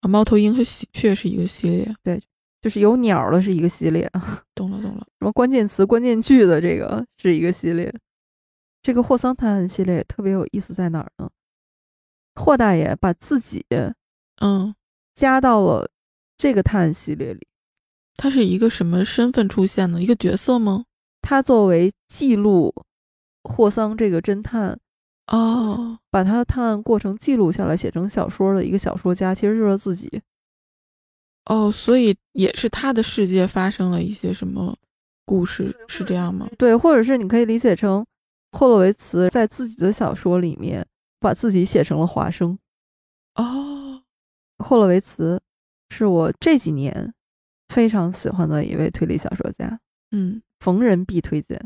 [0.00, 1.94] 啊，猫头鹰和喜鹊是一个系列。
[2.02, 2.20] 对
[2.60, 4.08] 就是有鸟的是一个系列，
[4.54, 5.06] 懂了懂了。
[5.18, 7.92] 什么关键词、关键句的这个是一个系列。
[8.82, 11.28] 这个霍桑探案系列特别有意思在哪儿呢？
[12.34, 13.66] 霍大爷把自己
[14.40, 14.74] 嗯，
[15.14, 15.90] 加到了
[16.36, 17.46] 这个探案系列里，
[18.16, 20.02] 他是一个什么身份出现的？
[20.02, 20.84] 一个角色吗？
[21.20, 22.74] 他作为记录
[23.44, 24.78] 霍桑这个侦探，
[25.28, 30.20] 哦，把他的探案过程记录下来，写成小说的一个小说家，其实就是他自己。
[31.46, 34.76] 哦，所以也是他的世界发生了一些什么
[35.24, 36.48] 故事，是这样吗？
[36.58, 38.04] 对，或者是你可以理解成
[38.52, 40.86] 霍洛维茨在自己的小说里面
[41.18, 42.58] 把自己写成了华生。
[43.34, 43.71] 哦，
[44.62, 45.40] 霍洛维茨
[45.90, 47.12] 是我这几年
[47.68, 49.78] 非常喜欢的一位推理小说家，
[50.12, 51.60] 嗯逢人必推荐。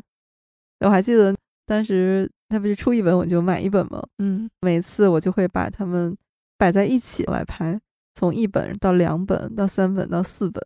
[0.80, 4.03] 我还记得当时他不是出一本我就买一本吗？
[4.18, 6.16] 嗯，每次我就会把它们
[6.57, 7.80] 摆在一起来拍，
[8.14, 10.62] 从一本到两本到三本到四本，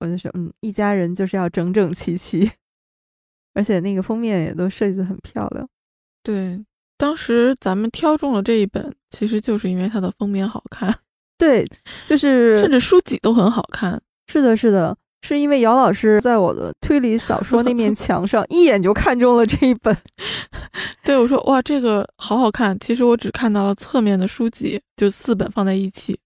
[0.00, 2.50] 我就说，嗯，一家人就是要整整齐齐，
[3.54, 5.68] 而且那个封面也都设计的很漂亮。
[6.22, 6.64] 对，
[6.98, 10.98] 当时咱们挑中了这一本，其实就是因为它的封面好看，
[11.40, 11.66] 对，
[12.06, 14.00] 就是甚至书籍都很好看。
[14.30, 19.96] 是的，是的，是因为姚老师在我的推理小说那面墙上一眼就看中了这一本。
[21.02, 26.16] 对我说：“哇，这个好好看。”其实我只看到了侧面的书籍，就四本放在一起。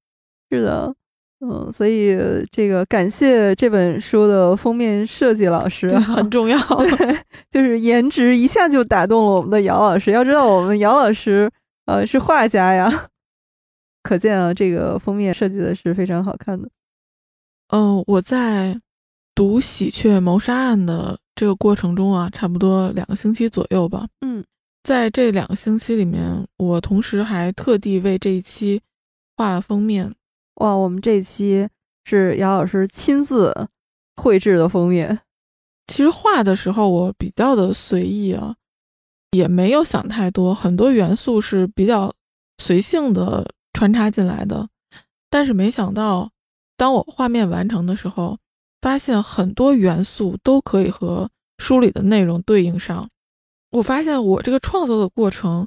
[0.50, 0.92] 是的，
[1.40, 2.16] 嗯，所以
[2.50, 6.58] 这个感谢这本书的封面设计老师，啊，很重要。
[6.76, 7.18] 对，
[7.50, 10.10] 就是颜值一下就打动了我们的姚老师。
[10.10, 11.50] 要知道，我们姚老师
[11.86, 13.08] 呃是画家呀，
[14.04, 16.68] 可见啊，这个封面设计的是非常好看的。
[17.68, 18.78] 嗯、我在
[19.34, 24.06] 读《喜鹊谋杀案》的这个过程中啊，差不多两个星期左右吧。
[24.20, 24.44] 嗯，
[24.84, 28.80] 在这两个星期里面，我同时还特地为这一期
[29.36, 30.14] 画了封面。
[30.56, 31.66] 哇，我们这一期
[32.04, 33.68] 是姚老师亲自
[34.16, 35.18] 绘制的封面。
[35.86, 38.54] 其实画的时候我比较的随意啊，
[39.32, 42.14] 也没有想太多，很多元素是比较
[42.58, 44.66] 随性的穿插进来的。
[45.28, 46.30] 但是没想到，
[46.78, 48.38] 当我画面完成的时候，
[48.80, 53.08] 发现很多元素都可以和书里的内容对应上。
[53.70, 55.66] 我发现我这个创作的过程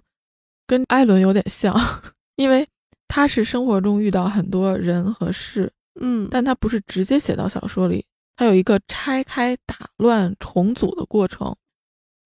[0.66, 1.76] 跟艾伦有点像，
[2.38, 2.68] 因为
[3.08, 8.06] 他是生活中遇到很多人和事，嗯，但他不是直接写到小说里，
[8.38, 11.54] 他有一个拆开、打乱、重组的过程。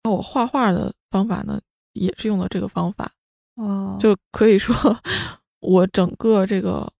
[0.03, 1.59] 那我画画的方法呢，
[1.93, 3.11] 也是用了这个方法，
[3.55, 4.75] 哦，就可以说
[5.61, 6.91] 我整个这个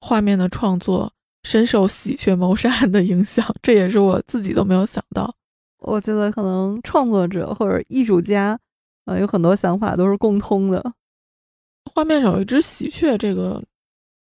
[0.00, 1.12] 画面的创作
[1.44, 5.34] 深受《喜鹊谋杀案》的影响，这也是我自己都没有想到。
[5.78, 8.58] 我觉得可能创作者或者艺术家，
[9.04, 10.92] 呃，有很多想法都是共通的。
[11.94, 13.62] 画面上有一只喜鹊，这个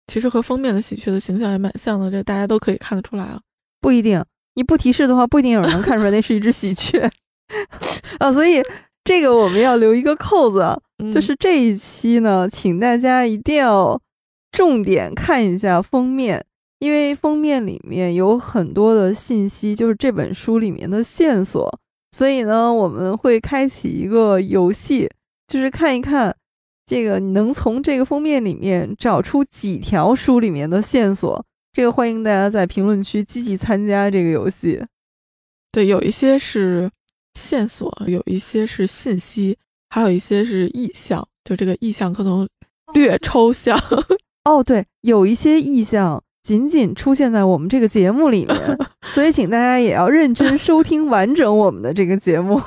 [0.07, 3.41] 其实和封面的喜鹊的形象也蛮像的，这大家都可以看得出来啊。
[3.81, 4.23] 不一定，
[4.53, 7.09] 你不提示的话，不一定有人能看出来那是一只喜鹊
[8.19, 8.31] 啊。
[8.31, 8.61] 所以
[9.03, 13.99] 这个我们要留一个扣子，就是这一期呢，请大家一定要
[14.51, 16.45] 重点看一下封面，
[16.79, 21.79] 因为封面里面有很多的信息，就是这本书里面的线索。
[22.11, 25.09] 所以呢，我们会开启一个游戏，
[25.47, 26.35] 就是看一看。
[26.85, 31.45] 这个你能从这个封面里面找出几条书里面的线索？
[31.71, 34.83] 这个欢迎大家在评论区积极参加这个游戏。
[35.71, 36.89] 对，有一些是
[37.35, 39.55] 线索，有一些是信息，
[39.89, 41.27] 还有一些是意象。
[41.43, 42.47] 就这个意象可能
[42.93, 43.75] 略抽象。
[44.45, 48.77] 哦，对，有一些意象仅仅出现在我们这个节目里面，
[49.13, 52.59] 所以请大家也要认真收听完整我们的这个节目。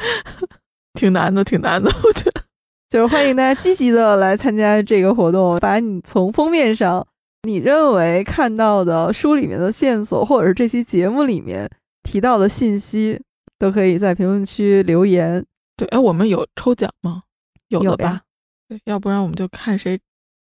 [0.98, 2.42] 挺难的，挺难的，我觉得。
[2.88, 7.06] 就是欢迎大家积极的来参加这个活动，把你从封面上
[7.44, 11.70] 你认为看到的书里面的线索，或者是这期节目里面
[12.02, 13.20] 提到的信息，
[13.58, 15.44] 都可以在评论区留言。
[15.76, 17.22] 对，哎，我们有抽奖吗？
[17.68, 18.22] 有的吧？
[18.68, 19.98] 对，要不然我们就看谁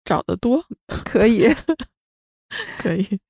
[0.05, 0.65] 找的多。
[0.87, 1.49] 可以，
[2.79, 3.21] 可以。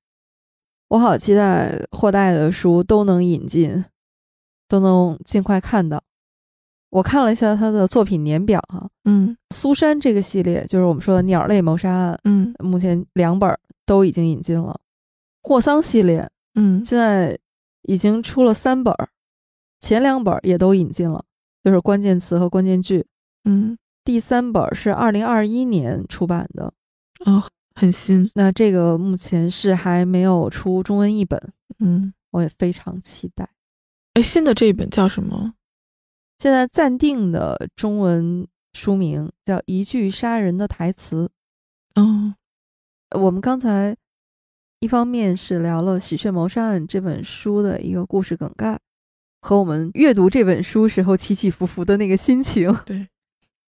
[0.89, 3.85] 我好期待霍代的书都能引进，
[4.67, 6.03] 都能尽快看到。
[6.89, 14.79] 我看了一下他的作品年表，哈，嗯，苏珊这个系列就是我们说的鸟类谋杀案，嗯，目前两本都已经引进了。
[15.41, 17.37] 霍桑系列，嗯，现在
[17.81, 18.95] 已经出了三本，
[19.79, 21.25] 前两本也都引进了，
[21.63, 23.05] 就是关键词和关键句，
[23.45, 26.73] 嗯，第三本是二零二一年出版的，
[27.25, 27.43] 哦，
[27.73, 28.29] 很新。
[28.35, 33.49] 那这个目前是还没有出中文译本，嗯，我也非常期待。
[34.13, 35.53] 哎，新的这一本叫什么？
[36.39, 41.25] 现在暂定的中文书名叫《一句杀人的台词》。
[41.95, 42.35] 嗯，
[43.11, 43.95] 我们刚才
[44.79, 48.77] 一方面是聊了《喜鹊谋杀案》这本书的一个故事梗概，
[49.43, 52.73] 和我们阅读这本书时候起起伏伏的那个心情。
[52.87, 53.07] 对，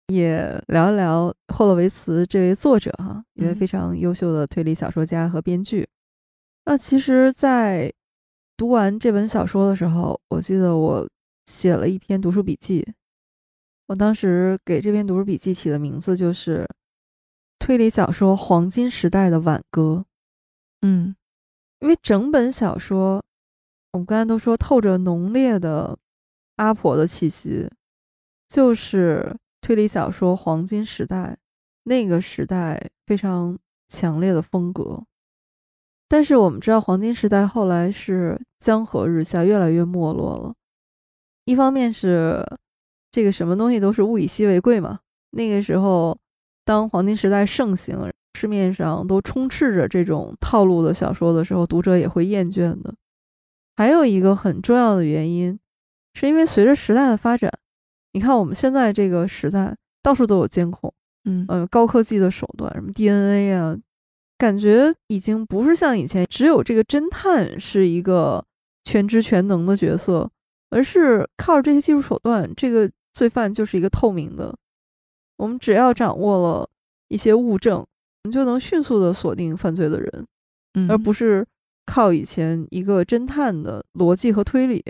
[0.07, 5.87] 也聊一聊霍洛维茨这位作者哈，一位非常优秀的推理小说家和编剧。
[6.65, 7.91] 那其实，在
[8.55, 11.07] 读完这本小说的时候，我记得我。
[11.47, 12.83] 写了一篇读书笔记，
[13.85, 16.67] 我当时给这篇读书笔记起的名字就是
[17.59, 20.07] “推理小说黄金时代的挽歌”。
[20.81, 21.15] 嗯，
[21.81, 23.23] 因为整本小说，
[23.95, 25.97] 我们刚才都说透着浓烈的
[26.57, 27.69] 阿婆的气息，
[28.49, 31.37] 就是推理小说黄金时代
[31.83, 35.01] 那个时代非常强烈的风格。
[36.09, 40.53] 但是我们知道，黄金时代后来是江河日下，越来越没落了。
[41.45, 42.45] 一方面是
[43.11, 44.99] 这个什么东西都是物以稀为贵嘛。
[45.31, 46.17] 那个时候，
[46.65, 52.94] 当黄金时代盛行，市面上都充斥着这种套路的小说的时候，读者也会厌倦的。
[53.75, 55.59] 还有一个很重要的原因，
[56.13, 57.51] 是因为随着时代的发展，
[58.13, 60.93] 你看我们现在这个时代，到处都有监控，
[61.25, 63.77] 嗯呃，高科技的手段，什么 DNA 啊，
[64.37, 68.45] 感觉已经不是像以前只有这个侦探是一个
[68.83, 70.29] 全知全能的角色。
[70.71, 74.53] 而是靠着这些技术手段，这个罪犯就是一个透明的。
[75.37, 76.69] 我们只要掌握了
[77.07, 77.87] 一些物证，我
[78.23, 80.27] 们就能迅速的锁定犯罪的人，
[80.89, 81.45] 而不是
[81.85, 84.83] 靠以前一个侦探的逻辑和推理。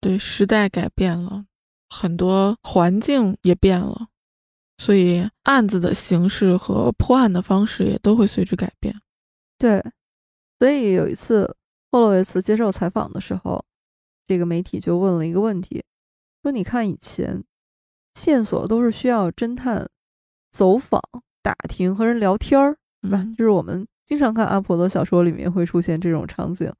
[0.00, 1.44] 对，时代改变了，
[1.88, 4.08] 很多环境也变了，
[4.78, 9.00] 所以案子的形式和破案的方式也都会随之改变。
[9.58, 9.84] 对，
[10.58, 11.56] 所以有一次
[11.90, 13.64] 霍洛维茨接受采访的时候。
[14.28, 15.84] 这个媒体就问了一个问题，
[16.42, 17.44] 说：“你看以前
[18.14, 19.90] 线索都是需要侦探
[20.50, 21.02] 走访、
[21.42, 23.26] 打听和人聊天儿，是吧？
[23.36, 26.70] 就是我们经常看阿婆的小说里面会出现这种场景，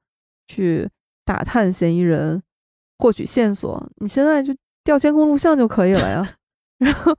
[0.45, 0.87] 去
[1.25, 2.39] 打探嫌疑人，
[2.99, 3.89] 获取线索。
[3.95, 6.35] 你现在就调监控录像就可以了呀。
[6.77, 7.17] 然后，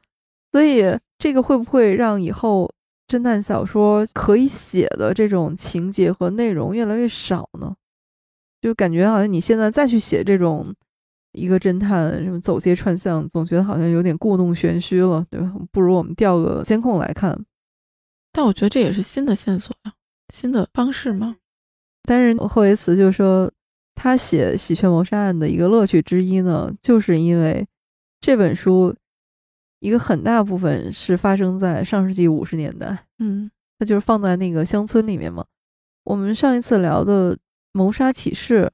[0.52, 0.84] 所以
[1.18, 2.72] 这个会不会让以后
[3.08, 7.74] 侦探小说可以写的这种情节和内容越来越少呢？”
[8.62, 10.72] 就感觉好像你现在再去写这种
[11.32, 15.52] 一个侦探什么走街串巷，总觉得好像有点故弄玄虚了，对吧？
[15.72, 17.44] 不如我们调个监控来看。
[18.30, 19.92] 但我觉得这也是新的线索呀，
[20.32, 21.36] 新的方式吗？
[22.02, 23.50] 但是霍维茨就说，
[23.94, 27.66] 他写《喜鹊谋杀案》的一个乐趣之一呢，就是因为
[28.20, 28.94] 这本书
[29.80, 35.44] 一个很大部分是发生在上世纪五十年代，嗯，它就是放在那个乡村里面嘛。
[36.04, 37.36] 我们上一次聊的
[37.72, 38.70] 谋杀启示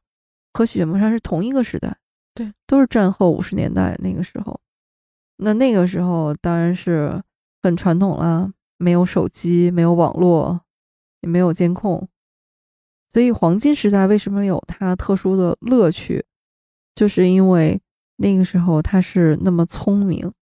[0.53, 1.97] 和喜鹊谋杀是同一个时代，
[2.35, 4.61] 对，都是战后五十年代那个时候。
[5.37, 7.23] 那那个时候当然是
[7.63, 10.61] 很传统啦，没有手机，没有网络，
[11.21, 12.09] 也没有监控。
[13.13, 16.25] 所以黄金时代为什么有它特殊的乐趣，
[16.95, 17.81] 就是因为
[18.17, 20.33] 那个时候他是那么聪明，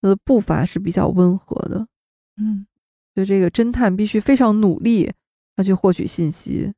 [0.00, 1.88] 他的步伐是比较温和的，
[2.36, 2.66] 嗯，
[3.14, 5.12] 就这个侦探必须非常努力，
[5.56, 6.72] 他去获取信息，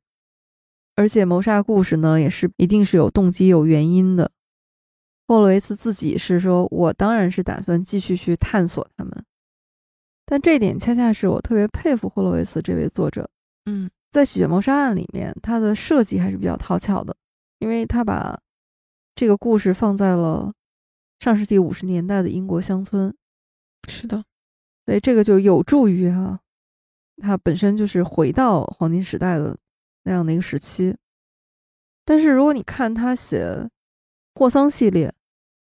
[0.95, 4.31] 而且谋杀故事呢也是一定是有动机、有原因的。
[5.27, 9.25] 霍洛维茨自己是说，我当然是打算继续去探索他们，
[10.25, 13.29] 但这点恰恰是我特别佩服霍洛维茨这位作者，
[13.67, 13.89] 嗯。
[14.09, 17.15] 在《喜鹊谋杀案》里面，它的设计还是比较讨巧的，
[17.59, 18.39] 因为他把
[19.13, 20.51] 这个故事放在了
[21.19, 23.13] 上世纪五十年代的英国乡村。
[23.87, 24.23] 是的，
[24.85, 26.39] 所以这个就有助于啊，
[27.21, 29.55] 它本身就是回到黄金时代的
[30.03, 30.95] 那样的一个时期。
[32.03, 33.69] 但是如果你看他写
[34.33, 35.13] 霍桑系列，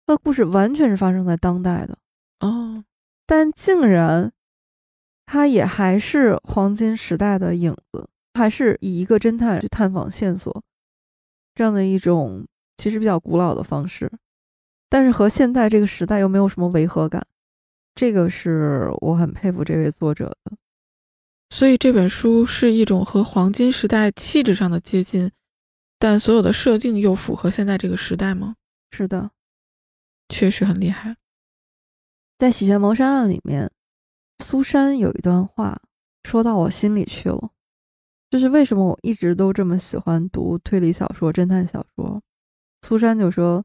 [0.05, 1.97] 他的故事完全是发生在当代的
[2.39, 2.85] 哦，
[3.25, 4.31] 但竟然
[5.25, 8.07] 他也还是黄金时代的影子。
[8.37, 10.61] 还是以一个侦探去探访线索，
[11.53, 12.45] 这样的一种
[12.75, 14.11] 其实比较古老的方式，
[14.89, 17.25] 但是和现在这个时代又没有什么违和感，
[17.95, 20.57] 这个是我很佩服这位作者的。
[21.49, 25.31] 所以这本书是一种和黄金时代气质上的接近，
[25.97, 28.57] 但所有的设定又符合现在这个时代吗？
[28.91, 29.31] 是的，
[30.27, 31.15] 确实很厉害。
[32.37, 33.71] 在《喜鹊谋杀案》里面，
[34.39, 35.81] 苏珊有一段话
[36.23, 37.51] 说到我心里去了。
[38.29, 42.21] 就是为什么我一直都这么喜欢读推理小说、侦探小说。
[42.81, 43.63] 苏珊就说：“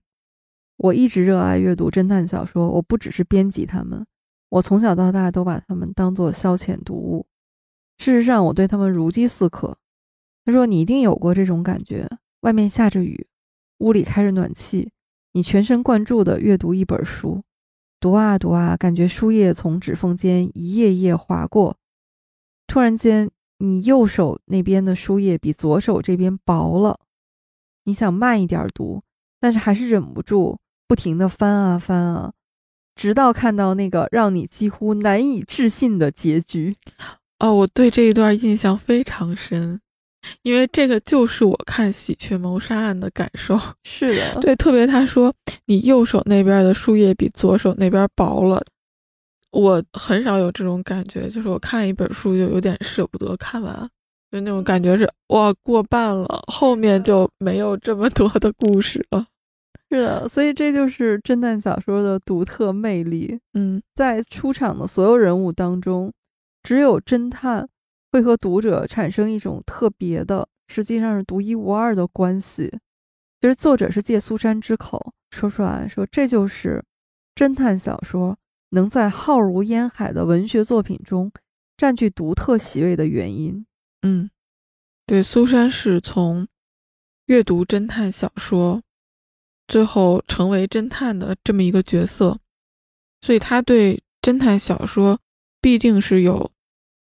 [0.77, 4.07] 我一直热爱阅读侦探小说，我不只是编辑他们，
[4.49, 7.27] 我从小到大都把他们当做消遣读物。
[7.99, 9.77] 事实上，我对他们如饥似渴。”
[10.45, 12.09] 他说：“你一定有过这种感觉：
[12.43, 13.27] 外面下着雨，
[13.79, 14.93] 屋里开着暖气，
[15.33, 17.43] 你全神贯注地阅读一本书，
[18.01, 21.77] 读啊读啊，感觉书页从指缝间一页页划过，
[22.67, 23.31] 突然间。”
[23.63, 26.99] 你右手那边的书页比左手这边薄了，
[27.85, 29.03] 你想慢一点读，
[29.39, 32.33] 但是还是忍不住不停的翻啊翻啊，
[32.95, 36.75] 直到看到那个让你几乎难以置信的结局。
[37.39, 39.83] 哦，我对这一段印象非常深，
[40.43, 43.59] 因为这个就是我看《喜鹊谋杀案》的感受。
[43.85, 45.33] 是的，对，特别他说
[45.67, 48.63] 你右手那边的树叶比左手那边薄了。
[49.53, 53.91] 我很少有这种感觉，就是我看一本书就有点舍不得看完，
[54.31, 59.27] 就那种感觉是哇过半了，后面就没有这么多的故事了。
[59.91, 63.41] 是的，所以这就是侦探小说的独特魅力。
[63.55, 66.13] 嗯，在出场的所有人物当中，
[66.63, 67.69] 只有侦探
[68.11, 72.71] 会和读者产生一种特别的，实际上是独一无二的关系。
[73.41, 76.85] 其实作者是借苏珊之口说出来，说这就是
[77.35, 78.37] 侦探小说。
[78.73, 81.33] 能在浩如烟海的文学作品中
[81.77, 83.67] 占据独特席位的原因，
[84.03, 84.31] 嗯，
[85.05, 86.47] 对，苏珊是从
[87.27, 88.81] 阅读侦探小说，
[89.67, 92.39] 最后成为侦探的这么一个角色，
[93.23, 95.19] 所以他对侦探小说
[95.61, 96.53] 必定是有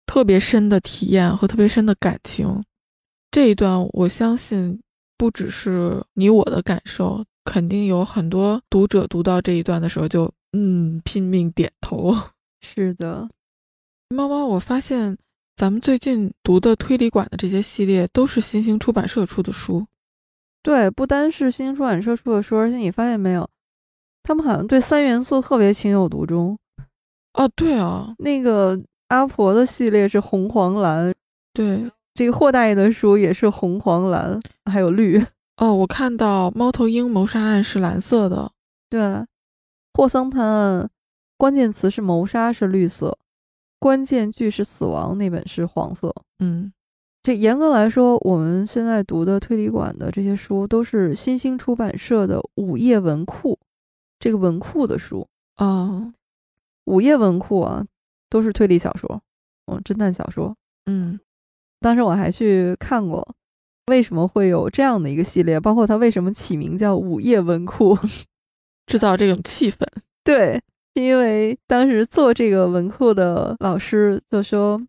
[0.06, 2.62] 特别深的体验和特别深的感情。
[3.30, 4.80] 这一段我相信
[5.16, 10.32] 不只是你我的感受，肯定有很多读者读到这一段的时候就。
[10.56, 12.16] 嗯，拼命点头。
[12.62, 13.28] 是的，
[14.10, 15.18] 猫猫，我发现
[15.56, 19.84] 咱们最近读的推理馆的这些系列都是新兴出版社出的书。
[20.62, 23.50] 对，不单是新兴出版社出的书，而且你发现没有，
[24.22, 26.56] 他们好像对三元素特别情有独钟。
[27.32, 28.80] 哦，对啊，那个
[29.14, 31.14] 阿婆的系列是红黄蓝，
[31.52, 35.24] 对，这个霍大爷的书也是红黄蓝，还有绿。
[35.56, 38.50] 哦，我看到猫头鹰谋杀案是蓝色的，
[38.90, 39.24] 对。
[39.92, 40.90] 霍桑探案，
[41.36, 43.16] 关键词是谋杀是绿色，
[43.78, 46.12] 关键句是死亡，那本是黄色。
[46.40, 46.72] 嗯，
[47.22, 53.56] 这严格来说，我们现在读的推理馆的这些书都是新兴出版社的午夜文库，
[54.18, 56.12] 这个文库的书啊，
[56.86, 57.86] 午夜文库啊，
[58.34, 59.22] 都是推理小说，
[59.66, 60.56] 嗯，侦探小说。
[60.86, 61.20] 嗯，
[61.78, 63.24] 当时我还去看过，
[63.86, 67.96] 为什么会有这样的一个系列，包括它为什么起名叫午夜文库。
[68.86, 69.86] 制造这种气氛，
[70.24, 70.60] 对，
[70.94, 74.82] 因为当时做这个文库的老师就说，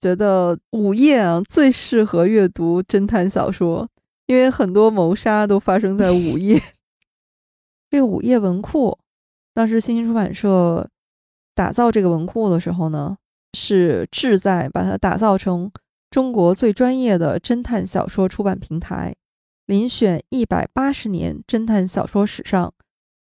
[0.00, 3.88] 觉得午夜啊最适合阅读侦探小说，
[4.26, 6.60] 因为很多谋杀都发生在午夜。
[7.88, 8.98] 这个午夜文库，
[9.54, 10.90] 当时新星出版社
[11.54, 13.16] 打造这个文库的时候呢，
[13.52, 15.70] 是志在把它打造成
[16.10, 19.14] 中国最专业的侦探小说出版平台，
[19.66, 22.72] 遴选一百八十年侦探小说史上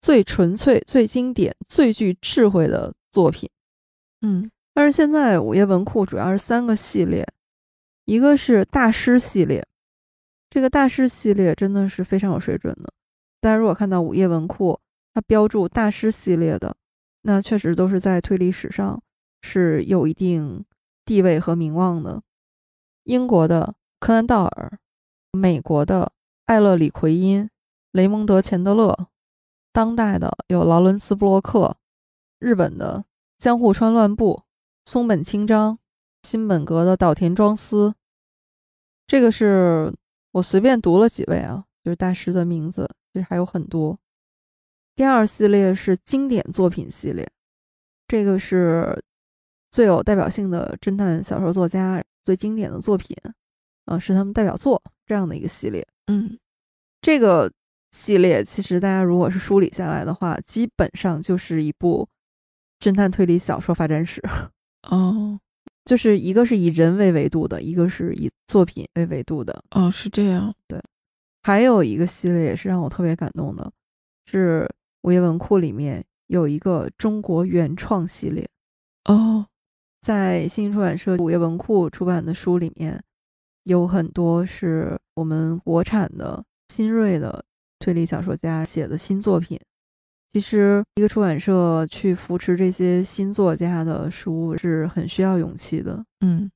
[0.02, 3.50] 最纯粹、最经典、最具智慧的作品。
[4.22, 4.50] 嗯。
[4.72, 7.28] 但是现在午夜文库主要是三个系列，
[8.06, 9.66] 一个是大师系列，
[10.50, 12.94] 这个大师系列真的是非常有水准的。
[13.42, 14.80] 大家如果看到午夜文库
[15.14, 16.74] 它标注大师系列的，
[17.22, 19.02] 那确实都是在推理史上
[19.42, 20.66] 是有一定
[21.06, 22.22] 地位和名望的。
[23.04, 24.80] 英国的柯南道尔，
[25.32, 26.12] 美国的
[26.46, 27.50] 艾勒里奎因、
[27.92, 29.08] 雷蒙德钱德勒，
[29.72, 31.78] 当代的有劳伦斯布洛克，
[32.40, 33.06] 日本的
[33.38, 34.44] 江户川乱步。
[34.86, 35.78] 松本清张、
[36.24, 37.94] 新本格的岛田庄司，
[39.06, 39.94] 这个是
[40.32, 44.00] 我随便读了几位啊，就是大师的名字，其实还有很多。
[45.00, 47.26] 第二系列是经典作品系列，
[48.06, 49.02] 这个是
[49.72, 53.16] 最有代表性的侦探小说作家最经典的作品，
[53.86, 55.88] 啊，是他们代表作这样的一个系列。
[56.08, 56.38] 嗯，
[57.02, 57.50] 这个
[57.94, 62.06] 系列其实大家如果是梳理下来的话，基本上就是一部
[62.78, 64.22] 侦探推理小说发展史。
[64.92, 65.40] 哦，
[65.86, 69.64] 就是一个是以人为维度的，一个是以作品为维度的。
[69.72, 70.54] 哦，是这样。
[70.68, 70.78] 对，
[71.44, 73.72] 还有一个系列也是让我特别感动的，
[74.26, 74.70] 是
[75.02, 78.48] 午夜文库里面有一个中国原创系列。
[79.06, 79.48] 哦，
[80.02, 83.04] 在新星出版社午夜文库出版的书里面，
[83.64, 87.44] 有很多是我们国产的新锐的
[87.80, 89.60] 推理小说家写的新作品。
[90.32, 96.06] 其实，一个出版社去扶持这些新作家的书是很需要勇气的。
[96.20, 96.52] 嗯，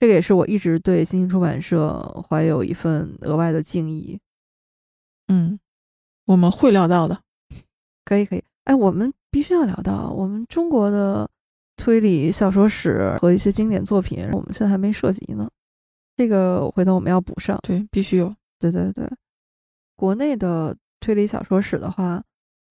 [0.00, 4.18] 这个也是我一直对新星出版社怀有一份额外的敬意。
[5.28, 5.60] 嗯，
[6.24, 7.22] 我们会料到的，
[8.04, 8.42] 可以可以。
[8.64, 11.28] 哎，我们必须要聊到我们中国的
[11.76, 15.48] 推理小说史和一些经典作品，我们现在还没涉及呢。
[16.16, 17.58] 这个回头我们要补上。
[17.62, 18.34] 对，必须有。
[18.58, 19.08] 对对对，
[19.96, 22.22] 国内的推理小说史的话。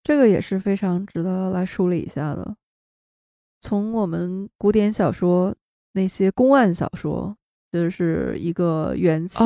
[0.03, 2.55] 这个也是非常值得来梳理一下的。
[3.59, 5.55] 从我们古典小说
[5.91, 7.37] 那些公案小说，
[7.71, 9.43] 就是一个缘起，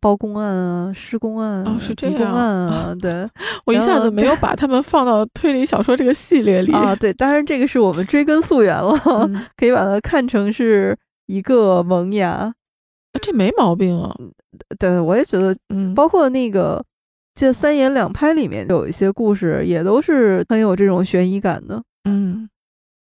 [0.00, 2.94] 包公案啊、施公案啊、是这样公案啊。
[3.00, 3.28] 对
[3.64, 6.94] 我一下子没有把他们放到推理小说这个系列里啊。
[6.96, 8.98] 对，当然这个是我们追根溯源了，
[9.56, 10.96] 可以把它看成是
[11.26, 12.52] 一个萌芽。
[13.20, 14.14] 这没毛病啊。
[14.78, 16.84] 对，我也觉得，嗯，包括那个。
[17.34, 21.80] 这三言两拍里面有一些故事，也都是很有这种悬疑感的。
[22.02, 22.50] 嗯，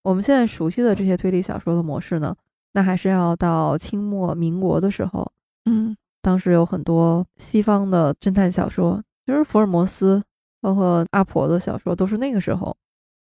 [0.04, 2.34] 我们现在熟悉的这些推理小说的模式呢，
[2.74, 5.32] 那还是要到清末民国的时候。
[5.65, 10.24] 嗯，当时有很多西方的侦探小说，就是福尔摩斯，
[10.59, 12.76] 包括阿婆的小说，都是那个时候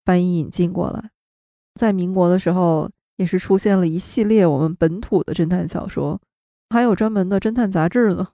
[0.04, 1.10] 翻译引进过来。
[1.74, 6.20] 在民国的时候，也是出现了一系列我们本土的侦探小说，
[6.70, 8.28] 还有专门的侦探杂志呢，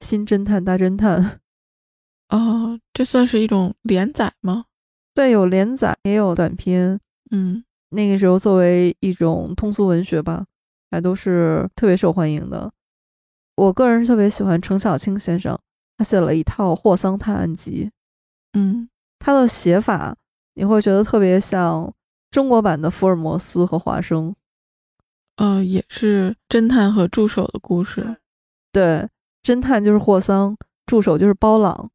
[0.06, 1.40] 《新侦探大侦探》。
[2.36, 4.66] 哦，这算是一种连载吗？
[5.14, 7.00] 对，有连载，也有短篇。
[7.30, 10.44] 嗯，那个时候作为一种通俗文学吧，
[10.90, 12.70] 还都是特别受欢迎的。
[13.56, 15.58] 我个人是特别喜欢程小青先生，
[15.96, 17.86] 他写了一套《霍桑探案集》。
[18.52, 18.88] 嗯，
[19.18, 20.16] 他的写法
[20.54, 21.92] 你会觉得特别像
[22.30, 24.34] 中国版的福尔摩斯和华生。
[25.36, 28.16] 呃，也是侦探和助手的故事。
[28.72, 29.08] 对，
[29.42, 30.56] 侦探就是霍桑，
[30.86, 31.90] 助手就是包朗。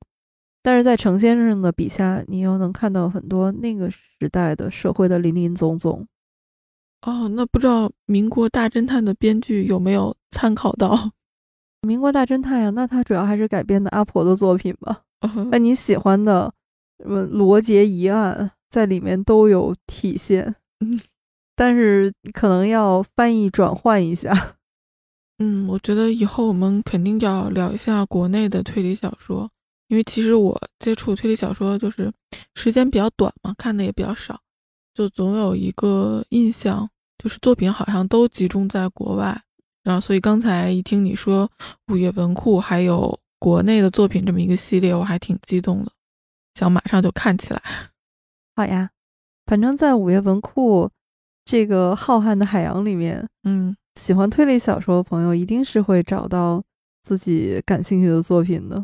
[0.63, 6.07] 但是在程先生的笔下，你又能看到很多那个时代的社会的林林总总。
[7.01, 11.11] 哦，那不知道民国大侦探的编剧有没有参考到
[11.85, 12.69] 民国大侦探呀？
[12.69, 15.01] 那他主要还是改编的阿婆的作品吧？
[15.51, 16.53] 那你喜欢的
[16.99, 20.55] 什么罗杰疑案在里面都有体现，
[21.57, 24.55] 但是可能要翻译转换一下。
[25.39, 29.49] 嗯，我觉得以后我们肯定要聊一下国内的推理小说。
[29.93, 32.11] 因为其实我接触推理小说就是
[32.55, 34.41] 时间比较短嘛，看的也比较少，
[34.91, 36.89] 就总有一个印象，
[37.19, 39.39] 就是作品好像都集中在国外。
[39.83, 41.47] 然后，所以刚才一听你说
[41.89, 45.91] 午夜文库还有国内的作品这么一个系列，我还挺激动的，
[46.55, 47.61] 想马上就看起来。
[48.57, 48.89] 好呀，
[49.45, 50.89] 反正在午夜文库
[51.45, 56.63] 这个浩瀚的海洋里面，嗯，喜欢推理小说的朋友一定是会找到
[57.03, 58.83] 自己感兴趣的作品的。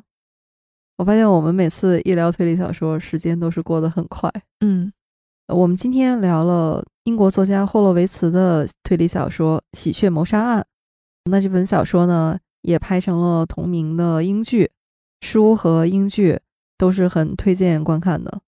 [0.99, 4.29] 我发现我们每次一聊推理小说，时间都是过得很快。
[4.59, 4.91] 嗯，
[5.47, 10.61] 我们今天聊了英国作家霍洛维茨的推理小说《喜鹊谋杀案》。
[11.31, 14.69] 那这本小说呢，也拍成了同名的英剧，
[15.21, 16.37] 书和英剧
[16.77, 18.41] 都是很推荐观看的。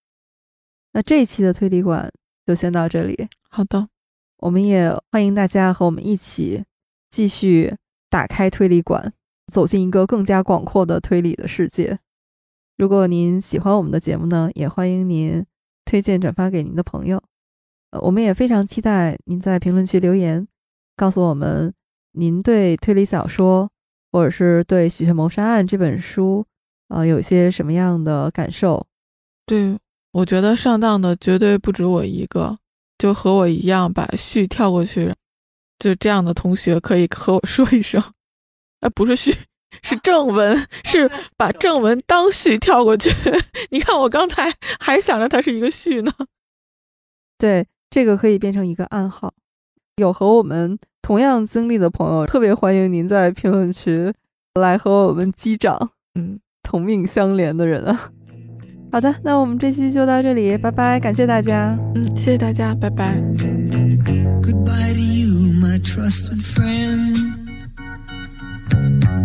[0.91, 2.11] 那这一期的推理馆
[2.45, 3.29] 就先到这里。
[3.49, 3.87] 好的，
[4.39, 6.65] 我们也欢迎大家和我们一起
[7.11, 7.77] 继续
[8.09, 9.13] 打开推理馆，
[9.47, 11.97] 走进一个更加广阔的推理的世界。
[12.81, 15.45] 如果您喜欢我们的节目呢，也欢迎您
[15.85, 17.21] 推荐转发给您的朋友。
[17.91, 20.47] 呃，我们也非常期待您在评论区留言，
[20.97, 21.71] 告诉我们
[22.13, 23.69] 您对推理小说
[24.11, 26.43] 或者是对《喜鹊谋杀案》这本书，
[26.87, 28.83] 呃，有些什么样的感受？
[29.45, 29.77] 对
[30.13, 32.57] 我觉得上当的绝对不止我一个，
[32.97, 35.13] 就和我一样把序跳过去，
[35.77, 38.01] 就这样的同学可以和我说一声，
[38.81, 39.31] 哎，不是序。
[39.83, 43.09] 是正文，是把正文当序跳过去。
[43.71, 46.11] 你看，我刚才还想着它是一个序呢。
[47.37, 49.33] 对，这个可以变成一个暗号。
[49.97, 54.13] 有和我们同样经历的朋友，特别欢迎您在评论区
[54.55, 55.91] 来和我们击掌。
[56.15, 58.11] 嗯，同命相连的人啊。
[58.91, 61.77] 好的，那我们这期就到这里，拜拜，感谢大家。
[61.95, 63.17] 嗯，谢谢大家，拜拜。
[64.41, 67.30] Goodbye to you, my trusted friend.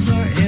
[0.00, 0.39] arms are